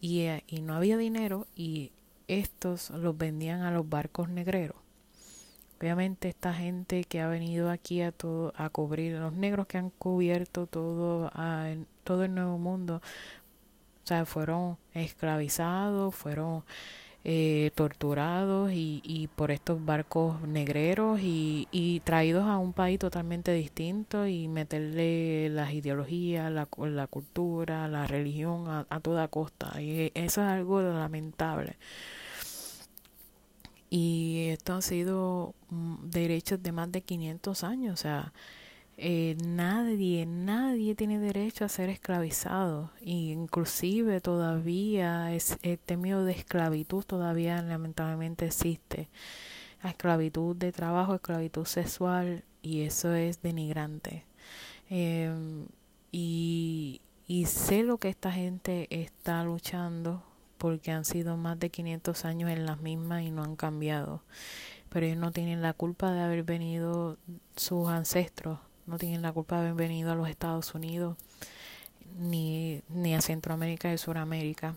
y, 0.00 0.22
eh, 0.22 0.42
y 0.48 0.62
no 0.62 0.74
había 0.74 0.96
dinero 0.96 1.46
y 1.54 1.92
estos 2.26 2.90
los 2.90 3.16
vendían 3.16 3.62
a 3.62 3.70
los 3.70 3.88
barcos 3.88 4.28
negreros. 4.28 4.76
Obviamente 5.78 6.28
esta 6.28 6.52
gente 6.54 7.04
que 7.04 7.20
ha 7.20 7.28
venido 7.28 7.70
aquí 7.70 8.02
a 8.02 8.10
todo 8.10 8.52
a 8.56 8.68
cubrir 8.68 9.16
los 9.16 9.32
negros 9.32 9.68
que 9.68 9.78
han 9.78 9.90
cubierto 9.90 10.66
todo 10.66 11.30
a, 11.34 11.72
todo 12.02 12.24
el 12.24 12.34
nuevo 12.34 12.58
mundo, 12.58 13.00
o 14.02 14.06
sea, 14.06 14.24
fueron 14.24 14.76
esclavizados, 14.92 16.16
fueron 16.16 16.64
eh, 17.24 17.70
torturados 17.74 18.72
y, 18.72 19.00
y, 19.04 19.28
por 19.28 19.50
estos 19.52 19.84
barcos 19.84 20.42
negreros 20.42 21.20
y, 21.20 21.68
y, 21.70 22.00
traídos 22.00 22.44
a 22.48 22.58
un 22.58 22.72
país 22.72 22.98
totalmente 22.98 23.52
distinto 23.52 24.26
y 24.26 24.48
meterle 24.48 25.48
las 25.50 25.72
ideologías, 25.72 26.50
la, 26.50 26.68
la 26.78 27.06
cultura, 27.06 27.86
la 27.88 28.06
religión 28.06 28.68
a, 28.68 28.86
a 28.90 29.00
toda 29.00 29.28
costa. 29.28 29.80
Y 29.80 30.10
eso 30.14 30.42
es 30.42 30.48
algo 30.48 30.82
lamentable. 30.82 31.76
Y 33.90 34.48
esto 34.48 34.74
ha 34.74 34.82
sido 34.82 35.54
mm, 35.68 36.08
derechos 36.10 36.62
de 36.62 36.72
más 36.72 36.90
de 36.90 37.02
500 37.02 37.62
años, 37.62 37.92
o 37.92 37.96
sea, 38.02 38.32
eh, 38.98 39.36
nadie, 39.44 40.26
nadie 40.26 40.94
tiene 40.94 41.18
derecho 41.18 41.64
a 41.64 41.68
ser 41.68 41.88
esclavizado. 41.88 42.90
Y 43.00 43.32
inclusive 43.32 44.20
todavía 44.20 45.32
es, 45.34 45.58
este 45.62 45.96
miedo 45.96 46.24
de 46.24 46.32
esclavitud 46.32 47.04
todavía 47.04 47.62
lamentablemente 47.62 48.46
existe. 48.46 49.08
La 49.82 49.90
esclavitud 49.90 50.56
de 50.56 50.72
trabajo, 50.72 51.14
esclavitud 51.14 51.66
sexual 51.66 52.44
y 52.62 52.82
eso 52.82 53.14
es 53.14 53.42
denigrante. 53.42 54.24
Em, 54.90 55.66
y, 56.12 57.00
y 57.26 57.46
sé 57.46 57.82
lo 57.82 57.98
que 57.98 58.08
esta 58.10 58.32
gente 58.32 58.86
está 58.90 59.42
luchando 59.44 60.22
porque 60.58 60.92
han 60.92 61.04
sido 61.04 61.36
más 61.36 61.58
de 61.58 61.70
500 61.70 62.24
años 62.24 62.50
en 62.50 62.66
las 62.66 62.80
mismas 62.80 63.22
y 63.22 63.30
no 63.30 63.42
han 63.42 63.56
cambiado. 63.56 64.22
Pero 64.90 65.06
ellos 65.06 65.18
no 65.18 65.32
tienen 65.32 65.62
la 65.62 65.72
culpa 65.72 66.12
de 66.12 66.20
haber 66.22 66.44
venido 66.44 67.18
sus 67.56 67.88
ancestros 67.88 68.58
no 68.92 68.98
tienen 68.98 69.22
la 69.22 69.32
culpa 69.32 69.56
de 69.56 69.68
haber 69.68 69.88
venido 69.88 70.12
a 70.12 70.14
los 70.14 70.28
Estados 70.28 70.74
Unidos 70.74 71.16
ni, 72.18 72.82
ni 72.90 73.14
a 73.14 73.22
Centroamérica 73.22 73.90
y 73.90 73.96
Suramérica. 73.96 74.76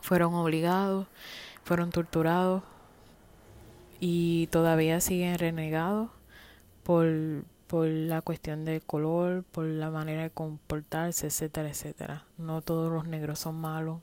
Fueron 0.00 0.34
obligados, 0.34 1.06
fueron 1.62 1.90
torturados 1.90 2.64
y 4.00 4.48
todavía 4.48 5.00
siguen 5.00 5.38
renegados 5.38 6.10
por, 6.82 7.06
por 7.68 7.86
la 7.86 8.20
cuestión 8.20 8.64
del 8.64 8.82
color, 8.82 9.44
por 9.44 9.66
la 9.66 9.90
manera 9.90 10.24
de 10.24 10.30
comportarse, 10.30 11.28
etcétera, 11.28 11.68
etcétera. 11.68 12.24
No 12.36 12.62
todos 12.62 12.90
los 12.90 13.06
negros 13.06 13.38
son 13.38 13.60
malos, 13.60 14.00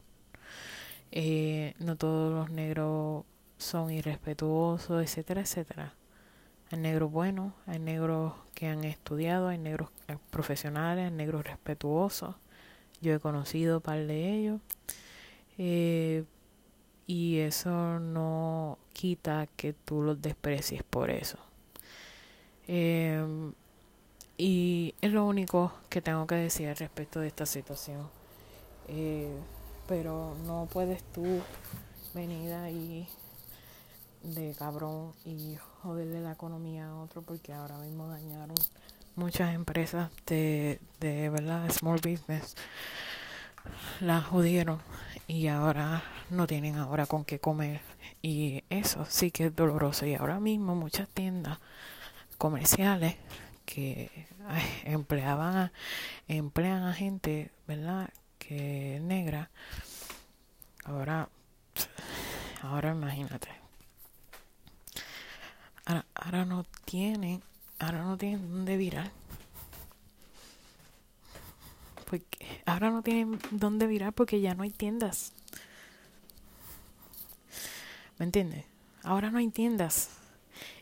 eh, 1.11 1.73
no 1.79 1.97
todos 1.97 2.33
los 2.33 2.49
negros 2.49 3.25
son 3.57 3.91
irrespetuosos, 3.91 5.03
etcétera, 5.03 5.41
etcétera. 5.41 5.93
Hay 6.71 6.79
negros 6.79 7.11
buenos, 7.11 7.53
hay 7.65 7.79
negros 7.79 8.33
que 8.53 8.67
han 8.67 8.83
estudiado, 8.83 9.47
hay 9.47 9.57
negros 9.57 9.89
profesionales, 10.29 11.05
hay 11.05 11.11
negros 11.11 11.45
respetuosos. 11.45 12.35
Yo 13.01 13.13
he 13.13 13.19
conocido 13.19 13.77
un 13.77 13.81
par 13.81 14.05
de 14.05 14.33
ellos. 14.33 14.61
Eh, 15.57 16.25
y 17.05 17.37
eso 17.37 17.99
no 17.99 18.77
quita 18.91 19.47
que 19.55 19.73
tú 19.73 20.01
los 20.01 20.21
desprecies 20.21 20.83
por 20.83 21.09
eso. 21.09 21.37
Eh, 22.67 23.51
y 24.37 24.93
es 25.01 25.11
lo 25.11 25.25
único 25.25 25.71
que 25.89 26.01
tengo 26.01 26.27
que 26.27 26.35
decir 26.35 26.67
respecto 26.77 27.19
de 27.19 27.27
esta 27.27 27.45
situación. 27.45 28.09
Eh, 28.89 29.35
pero 29.87 30.35
no 30.45 30.67
puedes 30.71 31.01
tú 31.13 31.41
venir 32.13 32.53
ahí 32.53 33.07
de 34.23 34.53
cabrón 34.57 35.13
y 35.25 35.57
joderle 35.87 36.21
la 36.21 36.33
economía 36.33 36.87
a 36.89 36.95
otro 36.95 37.21
porque 37.21 37.53
ahora 37.53 37.77
mismo 37.77 38.07
dañaron 38.07 38.55
muchas 39.15 39.55
empresas 39.55 40.11
de, 40.27 40.79
de 40.99 41.29
verdad 41.29 41.69
small 41.71 41.99
business 41.99 42.55
las 43.99 44.25
jodieron 44.25 44.79
y 45.27 45.47
ahora 45.47 46.03
no 46.29 46.47
tienen 46.47 46.77
ahora 46.77 47.05
con 47.05 47.25
qué 47.25 47.39
comer 47.39 47.81
Y 48.21 48.63
eso 48.69 49.05
sí 49.09 49.31
que 49.31 49.47
es 49.47 49.55
doloroso. 49.55 50.05
Y 50.05 50.15
ahora 50.15 50.39
mismo 50.39 50.75
muchas 50.75 51.07
tiendas 51.09 51.59
comerciales 52.37 53.15
que 53.65 54.27
empleaban 54.85 55.55
a, 55.55 55.71
emplean 56.27 56.83
a 56.83 56.93
gente, 56.93 57.51
¿verdad? 57.67 58.09
Que 58.39 58.99
negra. 59.03 59.49
Ahora, 60.85 61.29
ahora 62.61 62.91
imagínate. 62.91 63.66
Ahora, 65.87 66.05
ahora 66.15 66.43
no 66.43 66.65
tienen, 66.83 67.41
ahora 67.79 68.03
no 68.03 68.17
tienen 68.17 68.51
dónde 68.51 68.75
virar. 68.75 69.09
Porque 72.09 72.61
ahora 72.65 72.89
no 72.91 73.01
tienen 73.01 73.39
dónde 73.51 73.87
virar 73.87 74.11
porque 74.11 74.41
ya 74.41 74.53
no 74.53 74.63
hay 74.63 74.71
tiendas. 74.71 75.31
¿Me 78.17 78.25
entiendes? 78.25 78.65
Ahora 79.03 79.31
no 79.31 79.37
hay 79.37 79.47
tiendas. 79.47 80.09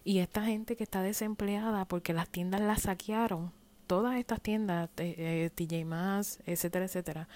Y 0.03 0.19
esta 0.19 0.43
gente 0.43 0.75
que 0.75 0.83
está 0.83 1.03
desempleada 1.03 1.85
porque 1.85 2.13
las 2.13 2.27
tiendas 2.27 2.61
las 2.61 2.83
saquearon, 2.83 3.51
todas 3.85 4.17
estas 4.17 4.41
tiendas, 4.41 4.89
eh, 4.97 5.51
TJ 5.53 5.85
Maxx, 5.85 6.39
etcétera, 6.47 6.85
etcétera, 6.85 7.27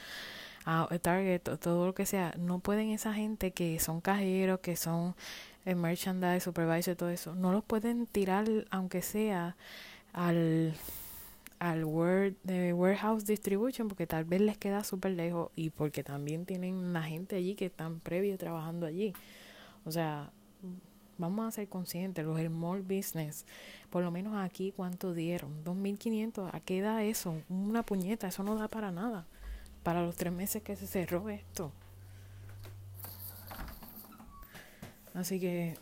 Target, 1.02 1.42
todo 1.60 1.86
lo 1.86 1.94
que 1.94 2.06
sea, 2.06 2.34
no 2.38 2.60
pueden 2.60 2.90
esa 2.90 3.14
gente 3.14 3.52
que 3.52 3.80
son 3.80 4.02
cajeros, 4.02 4.60
que 4.60 4.76
son 4.76 5.16
el 5.66 5.76
merchandise, 5.76 6.42
supervisor, 6.42 6.96
todo 6.96 7.10
eso, 7.10 7.36
no 7.36 7.52
los 7.52 7.64
pueden 7.64 8.06
tirar, 8.08 8.48
aunque 8.72 9.02
sea 9.02 9.56
al 10.14 10.74
al 11.60 11.84
word, 11.84 12.36
de 12.44 12.74
warehouse 12.74 13.26
distribution 13.26 13.90
porque 13.90 14.08
tal 14.08 14.24
vez 14.24 14.42
les 14.42 14.58
queda 14.58 14.84
súper 14.84 15.12
lejos 15.12 15.52
y 15.56 15.70
porque 15.70 16.04
también 16.04 16.46
tienen 16.46 16.94
la 16.94 17.04
gente 17.04 17.36
allí 17.36 17.56
que 17.56 17.66
están 17.66 18.00
previo 18.00 18.38
trabajando 18.38 18.86
allí. 18.86 19.14
O 19.86 19.92
sea, 19.92 20.32
vamos 21.18 21.46
a 21.48 21.52
ser 21.52 21.68
conscientes, 21.68 22.26
los 22.26 22.40
small 22.40 22.82
business, 22.82 23.46
por 23.90 24.04
lo 24.04 24.10
menos 24.10 24.36
aquí, 24.38 24.72
¿cuánto 24.76 25.14
dieron? 25.14 25.64
2.500, 25.66 26.50
¿a 26.54 26.60
qué 26.62 26.82
da 26.82 27.04
eso? 27.04 27.36
Una 27.50 27.84
puñeta, 27.84 28.30
eso 28.30 28.44
no 28.44 28.56
da 28.56 28.70
para 28.70 28.92
nada. 28.92 29.26
Para 29.84 30.02
los 30.02 30.16
tres 30.16 30.32
meses 30.32 30.64
que 30.64 30.76
se 30.76 30.88
cerró 30.88 31.30
esto. 31.30 31.74
Así 35.20 35.38
que 35.38 35.76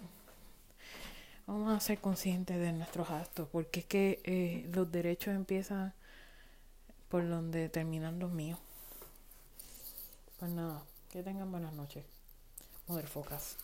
vamos 1.45 1.71
a 1.71 1.79
ser 1.79 1.99
conscientes 1.99 2.57
de 2.57 2.73
nuestros 2.73 3.11
actos, 3.11 3.47
porque 3.51 3.81
es 3.81 3.85
que 3.85 4.19
eh, 4.23 4.67
los 4.73 4.91
derechos 4.91 5.35
empiezan 5.35 5.93
por 7.07 7.29
donde 7.29 7.69
terminan 7.69 8.17
los 8.17 8.31
míos. 8.31 8.57
Pues 10.39 10.49
nada, 10.49 10.81
que 11.11 11.21
tengan 11.21 11.51
buenas 11.51 11.71
noches. 11.73 12.03
Motherfuckers. 12.87 13.57